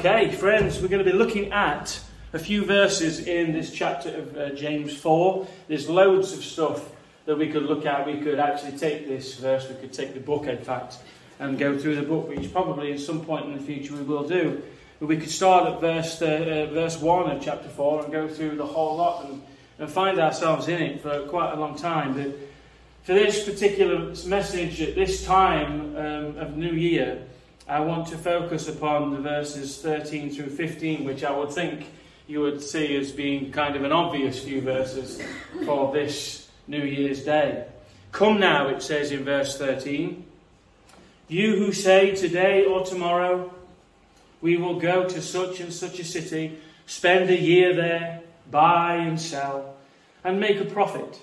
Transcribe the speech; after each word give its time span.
Okay, 0.00 0.30
friends, 0.30 0.80
we're 0.80 0.88
going 0.88 1.04
to 1.04 1.12
be 1.12 1.14
looking 1.14 1.52
at 1.52 2.00
a 2.32 2.38
few 2.38 2.64
verses 2.64 3.26
in 3.26 3.52
this 3.52 3.70
chapter 3.70 4.08
of 4.08 4.34
uh, 4.34 4.48
James 4.54 4.96
4. 4.96 5.46
There's 5.68 5.90
loads 5.90 6.32
of 6.32 6.42
stuff 6.42 6.90
that 7.26 7.36
we 7.36 7.50
could 7.50 7.64
look 7.64 7.84
at. 7.84 8.06
We 8.06 8.18
could 8.18 8.38
actually 8.38 8.78
take 8.78 9.06
this 9.06 9.34
verse, 9.34 9.68
we 9.68 9.74
could 9.74 9.92
take 9.92 10.14
the 10.14 10.20
book, 10.20 10.46
in 10.46 10.56
fact, 10.56 11.00
and 11.38 11.58
go 11.58 11.78
through 11.78 11.96
the 11.96 12.02
book, 12.02 12.30
which 12.30 12.50
probably 12.50 12.94
at 12.94 13.00
some 13.00 13.22
point 13.26 13.44
in 13.44 13.52
the 13.52 13.60
future 13.60 13.94
we 13.94 14.00
will 14.00 14.26
do. 14.26 14.62
But 15.00 15.08
we 15.08 15.18
could 15.18 15.30
start 15.30 15.70
at 15.70 15.82
verse, 15.82 16.22
uh, 16.22 16.68
uh, 16.70 16.72
verse 16.72 16.98
1 16.98 17.30
of 17.32 17.44
chapter 17.44 17.68
4 17.68 18.04
and 18.04 18.10
go 18.10 18.26
through 18.26 18.56
the 18.56 18.64
whole 18.64 18.96
lot 18.96 19.26
and, 19.26 19.42
and 19.78 19.90
find 19.90 20.18
ourselves 20.18 20.68
in 20.68 20.80
it 20.80 21.02
for 21.02 21.26
quite 21.26 21.52
a 21.52 21.60
long 21.60 21.76
time. 21.76 22.14
But 22.14 22.38
for 23.02 23.12
this 23.12 23.44
particular 23.44 24.14
message 24.24 24.80
at 24.80 24.94
this 24.94 25.26
time 25.26 25.94
um, 25.94 26.38
of 26.38 26.56
New 26.56 26.72
Year, 26.72 27.22
I 27.70 27.78
want 27.78 28.08
to 28.08 28.18
focus 28.18 28.66
upon 28.66 29.12
the 29.12 29.20
verses 29.20 29.78
13 29.78 30.32
through 30.32 30.48
15, 30.50 31.04
which 31.04 31.22
I 31.22 31.30
would 31.30 31.52
think 31.52 31.86
you 32.26 32.40
would 32.40 32.60
see 32.60 32.96
as 32.96 33.12
being 33.12 33.52
kind 33.52 33.76
of 33.76 33.84
an 33.84 33.92
obvious 33.92 34.42
few 34.42 34.60
verses 34.60 35.22
for 35.64 35.92
this 35.92 36.48
New 36.66 36.82
Year's 36.82 37.22
Day. 37.22 37.64
Come 38.10 38.40
now, 38.40 38.66
it 38.66 38.82
says 38.82 39.12
in 39.12 39.22
verse 39.22 39.56
13. 39.56 40.24
You 41.28 41.54
who 41.58 41.72
say 41.72 42.16
today 42.16 42.64
or 42.64 42.84
tomorrow, 42.84 43.54
we 44.40 44.56
will 44.56 44.80
go 44.80 45.08
to 45.08 45.22
such 45.22 45.60
and 45.60 45.72
such 45.72 46.00
a 46.00 46.04
city, 46.04 46.58
spend 46.86 47.30
a 47.30 47.40
year 47.40 47.72
there, 47.72 48.22
buy 48.50 48.96
and 48.96 49.20
sell, 49.20 49.76
and 50.24 50.40
make 50.40 50.60
a 50.60 50.64
profit. 50.64 51.20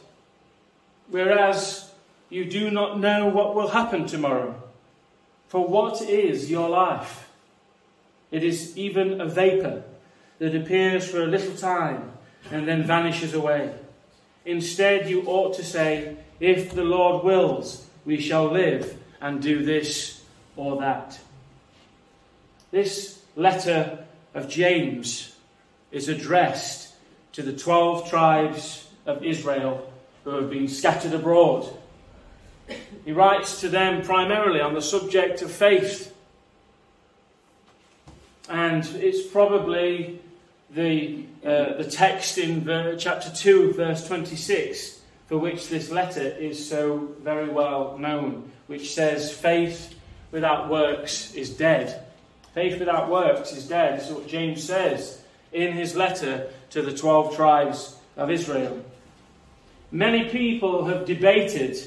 Whereas 1.09 1.91
you 2.29 2.45
do 2.45 2.71
not 2.71 3.01
know 3.01 3.25
what 3.27 3.53
will 3.53 3.67
happen 3.67 4.07
tomorrow. 4.07 4.63
For 5.47 5.65
what 5.65 6.01
is 6.01 6.51
your 6.51 6.69
life? 6.69 7.29
It 8.31 8.43
is 8.43 8.77
even 8.77 9.21
a 9.21 9.25
vapour 9.25 9.83
that 10.39 10.55
appears 10.55 11.09
for 11.09 11.23
a 11.23 11.27
little 11.27 11.55
time 11.55 12.11
and 12.51 12.67
then 12.67 12.83
vanishes 12.83 13.33
away. 13.33 13.73
Instead, 14.45 15.09
you 15.09 15.23
ought 15.25 15.55
to 15.55 15.63
say, 15.63 16.17
If 16.39 16.73
the 16.73 16.83
Lord 16.83 17.23
wills, 17.23 17.85
we 18.05 18.19
shall 18.19 18.51
live 18.51 18.97
and 19.21 19.41
do 19.41 19.63
this 19.63 20.23
or 20.55 20.79
that. 20.81 21.19
This 22.71 23.21
letter 23.35 24.05
of 24.33 24.49
James 24.49 25.35
is 25.91 26.09
addressed 26.09 26.93
to 27.33 27.41
the 27.41 27.53
12 27.53 28.09
tribes 28.09 28.87
of 29.05 29.23
Israel 29.23 29.91
who 30.23 30.31
have 30.31 30.49
been 30.49 30.67
scattered 30.67 31.13
abroad. 31.13 31.71
He 33.05 33.11
writes 33.11 33.61
to 33.61 33.69
them 33.69 34.01
primarily 34.01 34.59
on 34.61 34.73
the 34.73 34.81
subject 34.81 35.41
of 35.41 35.51
faith. 35.51 36.13
And 38.49 38.85
it's 38.95 39.25
probably 39.27 40.19
the, 40.69 41.25
uh, 41.43 41.73
the 41.77 41.89
text 41.89 42.37
in 42.37 42.65
chapter 42.97 43.29
2, 43.29 43.73
verse 43.73 44.07
26, 44.07 45.01
for 45.27 45.37
which 45.37 45.69
this 45.69 45.89
letter 45.89 46.21
is 46.21 46.67
so 46.67 47.15
very 47.21 47.49
well 47.49 47.97
known, 47.97 48.51
which 48.67 48.93
says, 48.93 49.31
Faith 49.31 49.95
without 50.31 50.69
works 50.69 51.33
is 51.33 51.49
dead. 51.49 52.03
Faith 52.53 52.79
without 52.79 53.09
works 53.09 53.53
is 53.53 53.67
dead. 53.67 53.99
This 53.99 54.09
is 54.09 54.15
what 54.15 54.27
James 54.27 54.63
says 54.63 55.21
in 55.51 55.73
his 55.73 55.95
letter 55.95 56.49
to 56.71 56.81
the 56.81 56.95
12 56.95 57.35
tribes 57.35 57.95
of 58.15 58.29
Israel. 58.31 58.83
Many 59.91 60.29
people 60.29 60.85
have 60.85 61.05
debated 61.05 61.77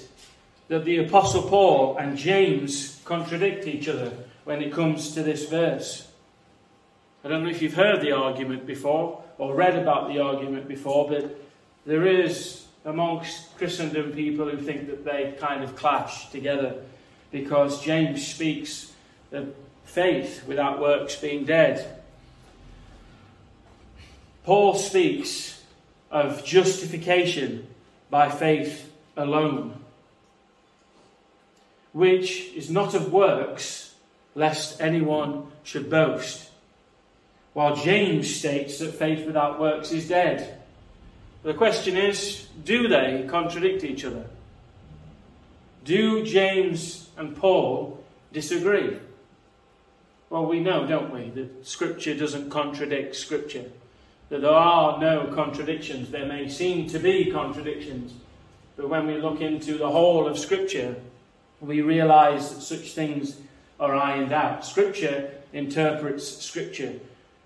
that 0.70 0.84
the 0.84 0.98
Apostle 0.98 1.42
Paul 1.42 1.96
and 1.96 2.16
James 2.16 3.00
contradict 3.04 3.66
each 3.66 3.88
other 3.88 4.12
when 4.44 4.62
it 4.62 4.72
comes 4.72 5.14
to 5.14 5.22
this 5.25 5.48
verse. 5.48 6.06
I 7.25 7.28
don't 7.28 7.42
know 7.42 7.50
if 7.50 7.60
you've 7.60 7.75
heard 7.75 8.00
the 8.00 8.12
argument 8.12 8.66
before 8.66 9.20
or 9.36 9.53
read 9.53 9.75
about 9.75 10.06
the 10.06 10.20
argument 10.20 10.69
before, 10.69 11.09
but 11.09 11.42
there 11.86 12.06
is 12.06 12.66
amongst 12.84 13.56
Christendom 13.59 14.12
people 14.12 14.48
who 14.48 14.59
think 14.59 14.86
that 14.86 15.04
they 15.04 15.34
kind 15.41 15.64
of 15.64 15.75
clash 15.75 16.30
together 16.30 16.76
because 17.32 17.82
James 17.82 18.25
speaks 18.25 18.92
of 19.32 19.53
faith 19.82 20.44
without 20.47 20.78
works 20.78 21.16
being 21.16 21.44
dead. 21.44 22.00
Paul 24.44 24.76
speaks 24.76 25.64
of 26.12 26.44
justification 26.44 27.66
by 28.09 28.30
faith 28.30 28.88
alone, 29.16 29.79
which 31.93 32.53
is 32.55 32.71
not 32.71 32.95
of 32.95 33.12
works, 33.12 33.95
lest 34.34 34.81
anyone 34.81 35.47
should 35.65 35.91
boast 35.91 36.51
while 37.53 37.75
James 37.77 38.33
states 38.34 38.78
that 38.78 38.95
faith 38.95 39.27
without 39.27 39.59
works 39.61 39.93
is 39.93 40.09
dead. 40.09 40.61
The 41.43 41.55
question 41.55 41.97
is 41.97 42.47
do 42.65 42.89
they 42.89 43.27
contradict 43.28 43.84
each 43.84 44.05
other? 44.05 44.27
Do 45.84 46.25
James 46.25 47.09
and 47.17 47.37
Paul 47.37 48.03
disagree? 48.33 48.99
Well, 50.28 50.47
we 50.47 50.61
know, 50.61 50.87
don't 50.87 51.12
we, 51.12 51.31
that 51.31 51.67
Scripture 51.67 52.15
doesn't 52.15 52.51
contradict 52.51 53.17
Scripture. 53.17 53.65
That 54.28 54.43
there 54.43 54.51
are 54.51 55.01
no 55.01 55.33
contradictions. 55.34 56.11
There 56.11 56.27
may 56.27 56.49
seem 56.49 56.89
to 56.91 57.01
be 57.01 57.33
contradictions, 57.33 58.12
but 58.77 58.89
when 58.89 59.09
we 59.09 59.17
look 59.17 59.41
into 59.41 59.77
the 59.77 59.91
whole 59.91 60.28
of 60.28 60.39
Scripture, 60.39 60.95
we 61.60 61.82
realize 61.82 62.54
that 62.54 62.60
such 62.60 62.93
things 62.93 63.37
are 63.78 63.94
ironed 63.94 64.32
out. 64.32 64.65
Scripture 64.65 65.31
interprets 65.53 66.26
Scripture. 66.26 66.94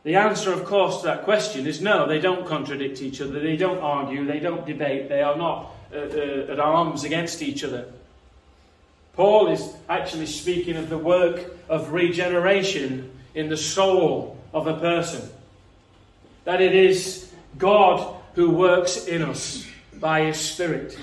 The 0.05 0.17
answer, 0.17 0.53
of 0.53 0.65
course, 0.65 1.01
to 1.01 1.07
that 1.07 1.25
question 1.25 1.67
is 1.67 1.81
no, 1.81 2.07
they 2.07 2.21
don't 2.21 2.47
contradict 2.47 3.01
each 3.01 3.21
other, 3.21 3.41
they 3.41 3.57
don't 3.57 3.79
argue, 3.79 4.27
they 4.27 4.39
don't 4.39 4.67
debate, 4.67 5.09
they 5.09 5.23
are 5.23 5.37
not 5.37 5.71
uh, 5.93 5.99
uh, 5.99 6.53
at 6.53 6.61
arms 6.61 7.05
against 7.05 7.41
each 7.41 7.65
other. 7.65 7.87
Paul 9.15 9.47
is 9.49 9.73
actually 9.89 10.27
speaking 10.27 10.77
of 10.77 10.91
the 10.91 10.99
work 10.99 11.57
of 11.69 11.93
regeneration 11.93 13.11
in 13.35 13.49
the 13.49 13.57
soul 13.57 14.37
of 14.53 14.67
a 14.67 14.77
person. 14.77 15.29
That 16.45 16.61
it 16.61 16.75
is 16.75 17.33
God 17.57 18.15
who 18.35 18.51
works 18.51 19.07
in 19.07 19.23
us 19.23 19.67
by 19.95 20.23
His 20.23 20.39
Spirit. 20.39 20.99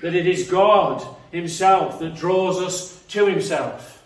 That 0.00 0.14
it 0.14 0.26
is 0.26 0.48
God 0.48 1.04
Himself 1.32 1.98
that 1.98 2.14
draws 2.14 2.60
us 2.60 3.02
to 3.08 3.26
Himself. 3.26 4.02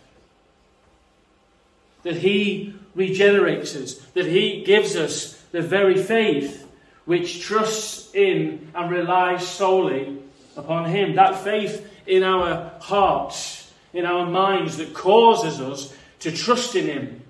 That 2.05 2.17
He 2.17 2.75
regenerates 2.95 3.77
us, 3.77 3.97
that 4.15 4.27
He 4.27 4.65
gives 4.65 4.97
us 4.97 5.35
the 5.53 5.61
very 5.61 6.03
faith 6.03 6.67
which 7.05 7.43
trusts 7.43 8.15
in 8.15 8.71
and 8.75 8.91
relies 8.91 9.47
solely 9.47 10.19
upon 10.57 10.87
Him. 10.89 11.17
That 11.17 11.43
faith 11.43 11.93
in 12.07 12.23
our 12.23 12.73
hearts, 12.81 13.73
in 13.93 14.07
our 14.07 14.27
minds, 14.27 14.77
that 14.77 14.95
causes 14.95 15.61
us 15.61 15.95
to 16.21 16.31
trust 16.31 16.75
in 16.77 16.87
Him, 16.87 17.23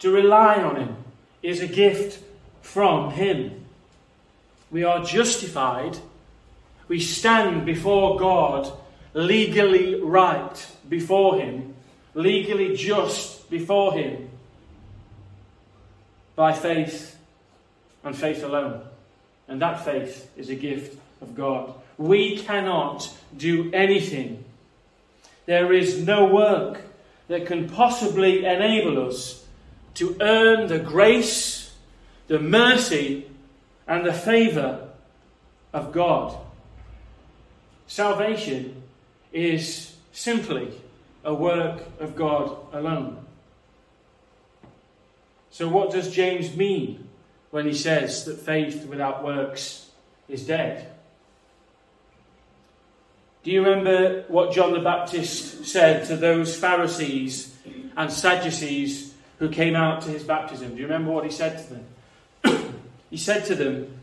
to 0.00 0.10
rely 0.10 0.56
on 0.56 0.76
Him, 0.76 0.96
is 1.42 1.60
a 1.60 1.68
gift 1.68 2.22
from 2.60 3.12
Him. 3.12 3.64
We 4.70 4.84
are 4.84 5.04
justified. 5.04 5.98
We 6.88 6.98
stand 6.98 7.64
before 7.66 8.18
God 8.18 8.72
legally 9.14 10.00
right 10.00 10.66
before 10.88 11.38
Him, 11.38 11.74
legally 12.14 12.76
just 12.76 13.48
before 13.50 13.94
Him 13.94 14.30
by 16.34 16.52
faith 16.52 17.18
and 18.04 18.16
faith 18.16 18.42
alone. 18.42 18.82
And 19.48 19.60
that 19.60 19.84
faith 19.84 20.30
is 20.36 20.48
a 20.48 20.54
gift 20.54 20.98
of 21.20 21.34
God. 21.34 21.74
We 21.98 22.38
cannot 22.38 23.12
do 23.36 23.70
anything. 23.72 24.44
There 25.46 25.72
is 25.72 26.02
no 26.02 26.26
work 26.26 26.82
that 27.28 27.46
can 27.46 27.68
possibly 27.68 28.44
enable 28.44 29.06
us 29.06 29.44
to 29.94 30.16
earn 30.20 30.68
the 30.68 30.78
grace, 30.78 31.74
the 32.28 32.38
mercy, 32.38 33.26
and 33.86 34.06
the 34.06 34.12
favour 34.12 34.88
of 35.72 35.92
God. 35.92 36.36
Salvation 37.86 38.81
is 39.32 39.94
simply 40.12 40.72
a 41.24 41.34
work 41.34 41.82
of 42.00 42.16
God 42.16 42.56
alone. 42.72 43.24
So, 45.50 45.68
what 45.68 45.90
does 45.90 46.10
James 46.10 46.56
mean 46.56 47.08
when 47.50 47.66
he 47.66 47.74
says 47.74 48.24
that 48.24 48.38
faith 48.38 48.86
without 48.86 49.22
works 49.22 49.90
is 50.28 50.46
dead? 50.46 50.88
Do 53.42 53.50
you 53.50 53.62
remember 53.62 54.24
what 54.28 54.52
John 54.52 54.72
the 54.72 54.80
Baptist 54.80 55.66
said 55.66 56.06
to 56.06 56.16
those 56.16 56.56
Pharisees 56.56 57.54
and 57.96 58.10
Sadducees 58.10 59.14
who 59.38 59.48
came 59.48 59.74
out 59.74 60.02
to 60.02 60.10
his 60.10 60.22
baptism? 60.22 60.70
Do 60.70 60.76
you 60.76 60.84
remember 60.84 61.10
what 61.10 61.24
he 61.24 61.30
said 61.30 61.58
to 61.58 61.74
them? 61.74 62.74
he 63.10 63.16
said 63.16 63.44
to 63.46 63.54
them, 63.54 63.98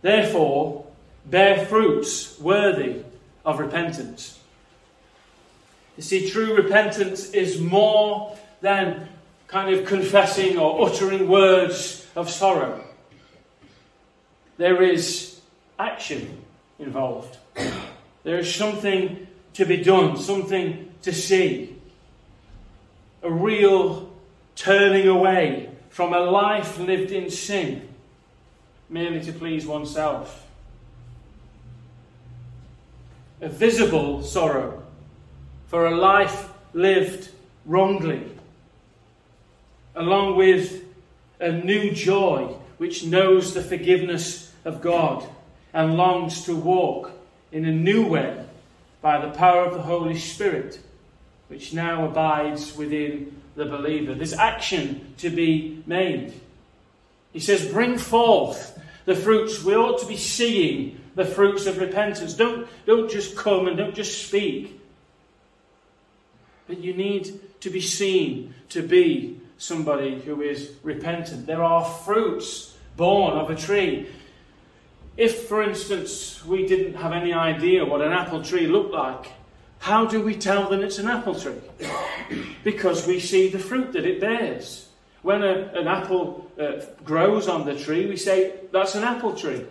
Therefore, 0.00 0.86
bear 1.26 1.66
fruits 1.66 2.38
worthy 2.38 3.02
of 3.44 3.58
repentance. 3.58 4.38
You 5.96 6.02
see, 6.02 6.30
true 6.30 6.54
repentance 6.54 7.30
is 7.30 7.60
more 7.60 8.36
than 8.60 9.08
kind 9.48 9.74
of 9.74 9.86
confessing 9.86 10.58
or 10.58 10.88
uttering 10.88 11.28
words 11.28 12.06
of 12.14 12.30
sorrow. 12.30 12.84
There 14.56 14.82
is 14.82 15.40
action 15.78 16.42
involved. 16.78 17.36
There 18.22 18.38
is 18.38 18.54
something 18.54 19.26
to 19.54 19.64
be 19.64 19.78
done, 19.78 20.16
something 20.16 20.92
to 21.02 21.12
see. 21.12 21.76
A 23.22 23.30
real 23.30 24.10
turning 24.54 25.08
away 25.08 25.70
from 25.88 26.12
a 26.12 26.20
life 26.20 26.78
lived 26.78 27.10
in 27.10 27.30
sin 27.30 27.88
merely 28.88 29.20
to 29.22 29.32
please 29.32 29.66
oneself. 29.66 30.46
A 33.40 33.48
visible 33.48 34.22
sorrow 34.22 34.82
for 35.68 35.86
a 35.86 35.96
life 35.96 36.50
lived 36.74 37.30
wrongly, 37.64 38.22
along 39.94 40.36
with 40.36 40.84
a 41.40 41.50
new 41.52 41.90
joy 41.92 42.54
which 42.76 43.04
knows 43.04 43.54
the 43.54 43.62
forgiveness 43.62 44.52
of 44.64 44.82
God 44.82 45.26
and 45.72 45.96
longs 45.96 46.44
to 46.44 46.54
walk 46.54 47.12
in 47.50 47.64
a 47.64 47.72
new 47.72 48.06
way 48.06 48.44
by 49.00 49.24
the 49.24 49.32
power 49.32 49.64
of 49.64 49.74
the 49.74 49.82
Holy 49.82 50.18
Spirit, 50.18 50.78
which 51.48 51.72
now 51.72 52.04
abides 52.04 52.76
within 52.76 53.40
the 53.54 53.64
believer. 53.64 54.14
There's 54.14 54.34
action 54.34 55.14
to 55.18 55.30
be 55.30 55.82
made. 55.86 56.34
He 57.32 57.40
says, 57.40 57.72
Bring 57.72 57.96
forth 57.96 58.78
the 59.06 59.14
fruits. 59.14 59.64
We 59.64 59.74
ought 59.74 59.98
to 60.00 60.06
be 60.06 60.16
seeing 60.16 60.99
the 61.14 61.24
fruits 61.24 61.66
of 61.66 61.78
repentance. 61.78 62.34
Don't, 62.34 62.68
don't 62.86 63.10
just 63.10 63.36
come 63.36 63.66
and 63.68 63.76
don't 63.76 63.94
just 63.94 64.26
speak. 64.26 64.80
But 66.66 66.78
you 66.78 66.94
need 66.94 67.40
to 67.60 67.70
be 67.70 67.80
seen 67.80 68.54
to 68.70 68.82
be 68.82 69.40
somebody 69.58 70.20
who 70.20 70.40
is 70.40 70.72
repentant. 70.82 71.46
There 71.46 71.62
are 71.62 71.84
fruits 71.84 72.76
born 72.96 73.36
of 73.36 73.50
a 73.50 73.54
tree. 73.54 74.08
If, 75.16 75.48
for 75.48 75.62
instance, 75.62 76.44
we 76.44 76.66
didn't 76.66 76.94
have 76.94 77.12
any 77.12 77.32
idea 77.32 77.84
what 77.84 78.00
an 78.00 78.12
apple 78.12 78.42
tree 78.42 78.66
looked 78.66 78.92
like, 78.92 79.32
how 79.80 80.06
do 80.06 80.22
we 80.22 80.34
tell 80.34 80.68
them 80.68 80.82
it's 80.82 80.98
an 80.98 81.08
apple 81.08 81.34
tree? 81.34 81.60
because 82.64 83.06
we 83.06 83.18
see 83.18 83.48
the 83.48 83.58
fruit 83.58 83.92
that 83.92 84.06
it 84.06 84.20
bears. 84.20 84.88
When 85.22 85.42
a, 85.42 85.70
an 85.74 85.86
apple 85.86 86.50
uh, 86.58 86.84
grows 87.04 87.48
on 87.48 87.66
the 87.66 87.74
tree, 87.74 88.06
we 88.06 88.16
say 88.16 88.52
that's 88.72 88.94
an 88.94 89.04
apple 89.04 89.34
tree. 89.34 89.66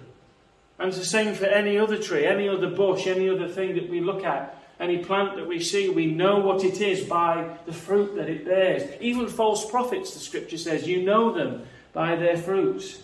And 0.79 0.87
it's 0.87 0.97
the 0.97 1.05
same 1.05 1.35
for 1.35 1.45
any 1.45 1.77
other 1.77 1.97
tree, 1.97 2.25
any 2.25 2.47
other 2.47 2.69
bush, 2.69 3.05
any 3.05 3.29
other 3.29 3.49
thing 3.49 3.75
that 3.75 3.89
we 3.89 3.99
look 3.99 4.23
at, 4.23 4.57
any 4.79 4.99
plant 4.99 5.35
that 5.35 5.47
we 5.47 5.59
see. 5.59 5.89
We 5.89 6.05
know 6.05 6.39
what 6.39 6.63
it 6.63 6.79
is 6.79 7.03
by 7.03 7.57
the 7.65 7.73
fruit 7.73 8.15
that 8.15 8.29
it 8.29 8.45
bears. 8.45 8.89
Even 9.01 9.27
false 9.27 9.69
prophets, 9.69 10.13
the 10.13 10.19
scripture 10.19 10.57
says, 10.57 10.87
you 10.87 11.03
know 11.03 11.33
them 11.33 11.67
by 11.91 12.15
their 12.15 12.37
fruits. 12.37 13.01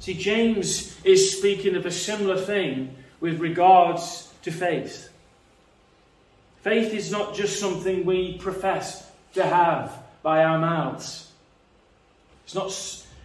See, 0.00 0.14
James 0.14 0.98
is 1.04 1.38
speaking 1.38 1.76
of 1.76 1.86
a 1.86 1.90
similar 1.90 2.38
thing 2.38 2.96
with 3.20 3.38
regards 3.38 4.32
to 4.42 4.50
faith. 4.50 5.10
Faith 6.62 6.92
is 6.92 7.12
not 7.12 7.34
just 7.34 7.60
something 7.60 8.04
we 8.04 8.36
profess 8.38 9.10
to 9.34 9.46
have 9.46 9.96
by 10.22 10.42
our 10.42 10.58
mouths. 10.58 11.30
It's 12.44 12.54
not, 12.54 12.70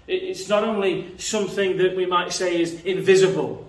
it's 0.10 0.50
not 0.50 0.64
only 0.64 1.18
something 1.18 1.78
that 1.78 1.96
we 1.96 2.06
might 2.06 2.34
say 2.34 2.60
is 2.62 2.82
invisible, 2.84 3.66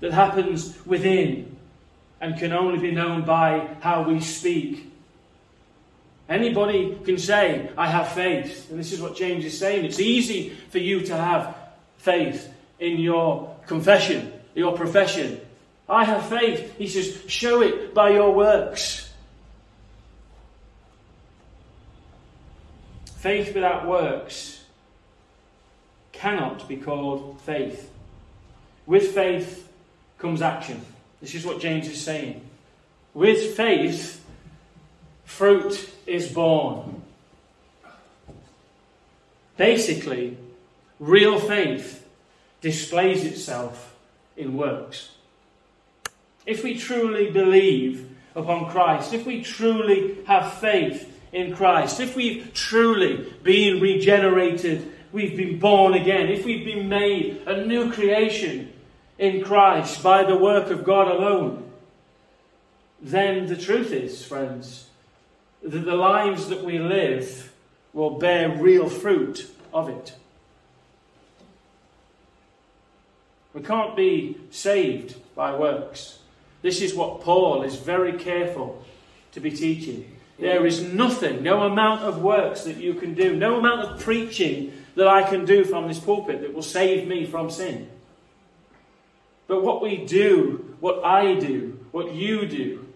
that 0.00 0.12
happens 0.12 0.76
within 0.84 1.56
and 2.20 2.38
can 2.38 2.52
only 2.52 2.78
be 2.78 2.90
known 2.90 3.24
by 3.24 3.68
how 3.80 4.02
we 4.02 4.20
speak. 4.20 4.92
Anybody 6.28 6.98
can 7.04 7.18
say, 7.18 7.70
I 7.76 7.88
have 7.88 8.08
faith. 8.08 8.70
And 8.70 8.78
this 8.78 8.92
is 8.92 9.00
what 9.00 9.16
James 9.16 9.44
is 9.44 9.58
saying. 9.58 9.84
It's 9.84 9.98
easy 9.98 10.50
for 10.68 10.78
you 10.78 11.00
to 11.06 11.16
have 11.16 11.56
faith 11.96 12.52
in 12.78 12.98
your 12.98 13.56
confession, 13.66 14.32
your 14.54 14.76
profession. 14.76 15.40
I 15.88 16.04
have 16.04 16.26
faith. 16.26 16.76
He 16.76 16.86
says, 16.86 17.22
show 17.26 17.62
it 17.62 17.94
by 17.94 18.10
your 18.10 18.32
works. 18.32 18.99
Faith 23.20 23.54
without 23.54 23.86
works 23.86 24.64
cannot 26.10 26.66
be 26.66 26.78
called 26.78 27.38
faith. 27.42 27.90
With 28.86 29.14
faith 29.14 29.70
comes 30.16 30.40
action. 30.40 30.80
This 31.20 31.34
is 31.34 31.44
what 31.44 31.60
James 31.60 31.86
is 31.86 32.00
saying. 32.02 32.40
With 33.12 33.54
faith, 33.54 34.24
fruit 35.26 35.90
is 36.06 36.32
born. 36.32 37.02
Basically, 39.58 40.38
real 40.98 41.38
faith 41.38 42.08
displays 42.62 43.22
itself 43.26 43.94
in 44.34 44.56
works. 44.56 45.10
If 46.46 46.64
we 46.64 46.78
truly 46.78 47.30
believe 47.30 48.16
upon 48.34 48.70
Christ, 48.70 49.12
if 49.12 49.26
we 49.26 49.42
truly 49.42 50.16
have 50.24 50.54
faith 50.54 51.09
in 51.32 51.54
Christ, 51.54 52.00
if 52.00 52.16
we've 52.16 52.52
truly 52.52 53.32
been 53.42 53.80
regenerated, 53.80 54.92
we've 55.12 55.36
been 55.36 55.58
born 55.58 55.94
again, 55.94 56.28
if 56.28 56.44
we've 56.44 56.64
been 56.64 56.88
made 56.88 57.42
a 57.46 57.64
new 57.64 57.92
creation 57.92 58.72
in 59.18 59.44
Christ 59.44 60.02
by 60.02 60.24
the 60.24 60.36
work 60.36 60.70
of 60.70 60.84
God 60.84 61.08
alone, 61.08 61.70
then 63.00 63.46
the 63.46 63.56
truth 63.56 63.92
is, 63.92 64.24
friends, 64.24 64.88
that 65.62 65.84
the 65.84 65.94
lives 65.94 66.48
that 66.48 66.64
we 66.64 66.78
live 66.78 67.52
will 67.92 68.18
bear 68.18 68.48
real 68.48 68.88
fruit 68.88 69.50
of 69.72 69.88
it. 69.88 70.14
We 73.52 73.62
can't 73.62 73.96
be 73.96 74.38
saved 74.50 75.16
by 75.34 75.54
works. 75.54 76.20
This 76.62 76.80
is 76.80 76.94
what 76.94 77.22
Paul 77.22 77.62
is 77.62 77.76
very 77.76 78.12
careful 78.12 78.84
to 79.32 79.40
be 79.40 79.50
teaching. 79.50 80.19
There 80.40 80.64
is 80.64 80.82
nothing, 80.82 81.42
no 81.42 81.62
amount 81.62 82.02
of 82.02 82.22
works 82.22 82.64
that 82.64 82.78
you 82.78 82.94
can 82.94 83.14
do, 83.14 83.36
no 83.36 83.58
amount 83.58 83.82
of 83.82 84.00
preaching 84.00 84.72
that 84.94 85.06
I 85.06 85.22
can 85.22 85.44
do 85.44 85.64
from 85.64 85.86
this 85.86 85.98
pulpit 85.98 86.40
that 86.40 86.54
will 86.54 86.62
save 86.62 87.06
me 87.06 87.26
from 87.26 87.50
sin. 87.50 87.90
But 89.46 89.62
what 89.62 89.82
we 89.82 90.04
do, 90.06 90.76
what 90.80 91.04
I 91.04 91.34
do, 91.34 91.78
what 91.90 92.14
you 92.14 92.46
do 92.46 92.86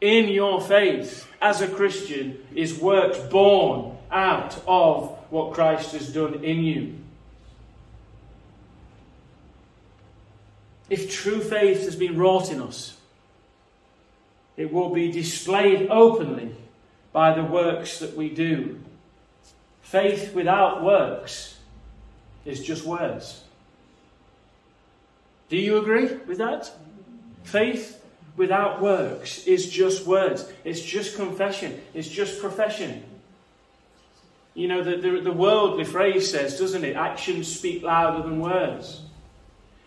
in 0.00 0.28
your 0.28 0.60
faith 0.62 1.28
as 1.42 1.60
a 1.60 1.68
Christian 1.68 2.44
is 2.54 2.78
works 2.78 3.18
born 3.18 3.96
out 4.10 4.58
of 4.66 5.10
what 5.30 5.52
Christ 5.52 5.92
has 5.92 6.12
done 6.12 6.42
in 6.42 6.64
you. 6.64 6.98
If 10.88 11.12
true 11.12 11.40
faith 11.40 11.84
has 11.84 11.96
been 11.96 12.18
wrought 12.18 12.50
in 12.50 12.60
us, 12.60 12.96
it 14.56 14.72
will 14.72 14.90
be 14.90 15.10
displayed 15.10 15.88
openly 15.90 16.54
by 17.12 17.34
the 17.34 17.44
works 17.44 17.98
that 17.98 18.16
we 18.16 18.30
do. 18.30 18.80
Faith 19.82 20.34
without 20.34 20.82
works 20.82 21.58
is 22.44 22.64
just 22.64 22.84
words. 22.84 23.44
Do 25.48 25.56
you 25.56 25.76
agree 25.76 26.06
with 26.26 26.38
that? 26.38 26.72
Faith 27.44 28.02
without 28.36 28.80
works 28.80 29.46
is 29.46 29.68
just 29.68 30.06
words. 30.06 30.50
It's 30.64 30.80
just 30.80 31.16
confession. 31.16 31.80
It's 31.92 32.08
just 32.08 32.40
profession. 32.40 33.04
You 34.54 34.68
know, 34.68 34.82
the, 34.82 34.96
the, 34.96 35.20
the 35.20 35.32
worldly 35.32 35.84
phrase 35.84 36.30
says, 36.30 36.58
doesn't 36.58 36.84
it? 36.84 36.96
Actions 36.96 37.54
speak 37.54 37.82
louder 37.82 38.22
than 38.22 38.40
words. 38.40 39.02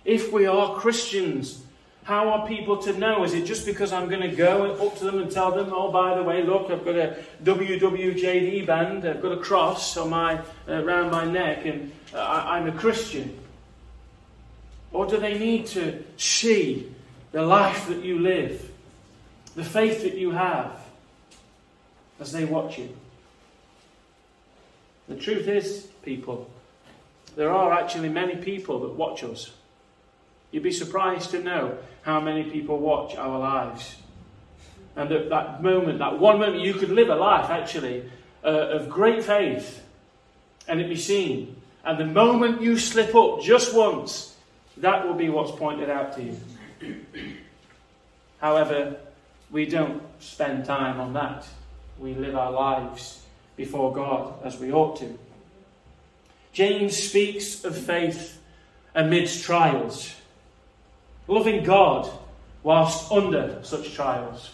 If 0.03 0.32
we 0.32 0.46
are 0.46 0.75
Christians, 0.75 1.63
how 2.06 2.30
are 2.30 2.48
people 2.48 2.78
to 2.78 2.94
know? 2.94 3.24
Is 3.24 3.34
it 3.34 3.46
just 3.46 3.66
because 3.66 3.92
I'm 3.92 4.08
going 4.08 4.22
to 4.22 4.36
go 4.36 4.76
up 4.76 4.96
to 5.00 5.06
them 5.06 5.18
and 5.18 5.32
tell 5.32 5.52
them, 5.52 5.72
oh, 5.74 5.92
by 5.92 6.16
the 6.16 6.22
way, 6.22 6.44
look, 6.44 6.70
I've 6.70 6.86
got 6.86 6.96
a 6.96 7.18
WWJD 7.44 8.68
band, 8.68 9.06
I've 9.06 9.24
got 9.24 9.32
a 9.32 9.38
cross 9.38 9.98
on 9.98 10.12
my, 10.12 10.38
uh, 10.68 10.84
around 10.84 11.10
my 11.10 11.26
neck, 11.26 11.66
and 11.66 11.92
uh, 12.14 12.44
I'm 12.46 12.68
a 12.68 12.72
Christian? 12.72 13.36
Or 14.92 15.08
do 15.08 15.18
they 15.18 15.40
need 15.40 15.66
to 15.68 16.04
see 16.16 16.94
the 17.32 17.42
life 17.42 17.88
that 17.88 18.04
you 18.04 18.20
live, 18.20 18.72
the 19.56 19.64
faith 19.64 20.04
that 20.04 20.14
you 20.14 20.30
have, 20.30 20.80
as 22.20 22.32
they 22.32 22.46
watch 22.46 22.78
you? 22.78 22.96
The 25.08 25.16
truth 25.16 25.48
is, 25.48 25.88
people, 26.04 26.52
there 27.36 27.50
are 27.50 27.74
actually 27.74 28.10
many 28.10 28.36
people 28.36 28.82
that 28.82 28.94
watch 28.94 29.24
us. 29.24 29.50
You'd 30.56 30.64
be 30.64 30.72
surprised 30.72 31.32
to 31.32 31.42
know 31.42 31.78
how 32.04 32.22
many 32.22 32.50
people 32.50 32.80
watch 32.80 33.18
our 33.18 33.38
lives. 33.38 33.98
And 34.96 35.12
at 35.12 35.28
that 35.28 35.62
moment, 35.62 36.00
that 36.00 36.18
one 36.18 36.40
moment, 36.40 36.64
you 36.64 36.76
could 36.76 36.92
live 36.92 37.10
a 37.10 37.16
life 37.16 37.50
actually 37.50 38.10
uh, 38.42 38.70
of 38.70 38.90
great 38.90 39.22
faith 39.22 39.84
and 40.66 40.80
it 40.80 40.88
be 40.88 40.96
seen. 40.96 41.58
And 41.84 42.00
the 42.00 42.06
moment 42.06 42.62
you 42.62 42.78
slip 42.78 43.14
up 43.14 43.42
just 43.42 43.76
once, 43.76 44.38
that 44.78 45.06
will 45.06 45.14
be 45.14 45.28
what's 45.28 45.52
pointed 45.52 45.90
out 45.90 46.16
to 46.16 46.24
you. 46.24 46.40
However, 48.40 48.96
we 49.52 49.66
don't 49.66 50.02
spend 50.22 50.64
time 50.64 51.02
on 51.02 51.12
that 51.16 51.46
we 52.00 52.14
live 52.14 52.38
our 52.38 52.54
lives 52.54 53.26
before 53.58 53.94
God 53.94 54.36
as 54.46 54.58
we 54.58 54.72
ought 54.72 55.00
to. 55.00 55.20
James 56.54 56.96
speaks 56.96 57.66
of 57.66 57.78
faith 57.78 58.40
amidst 58.96 59.44
trials, 59.44 60.16
loving 61.27 61.63
God 61.63 62.10
whilst 62.63 63.12
under 63.12 63.60
such 63.63 63.94
trials, 63.94 64.51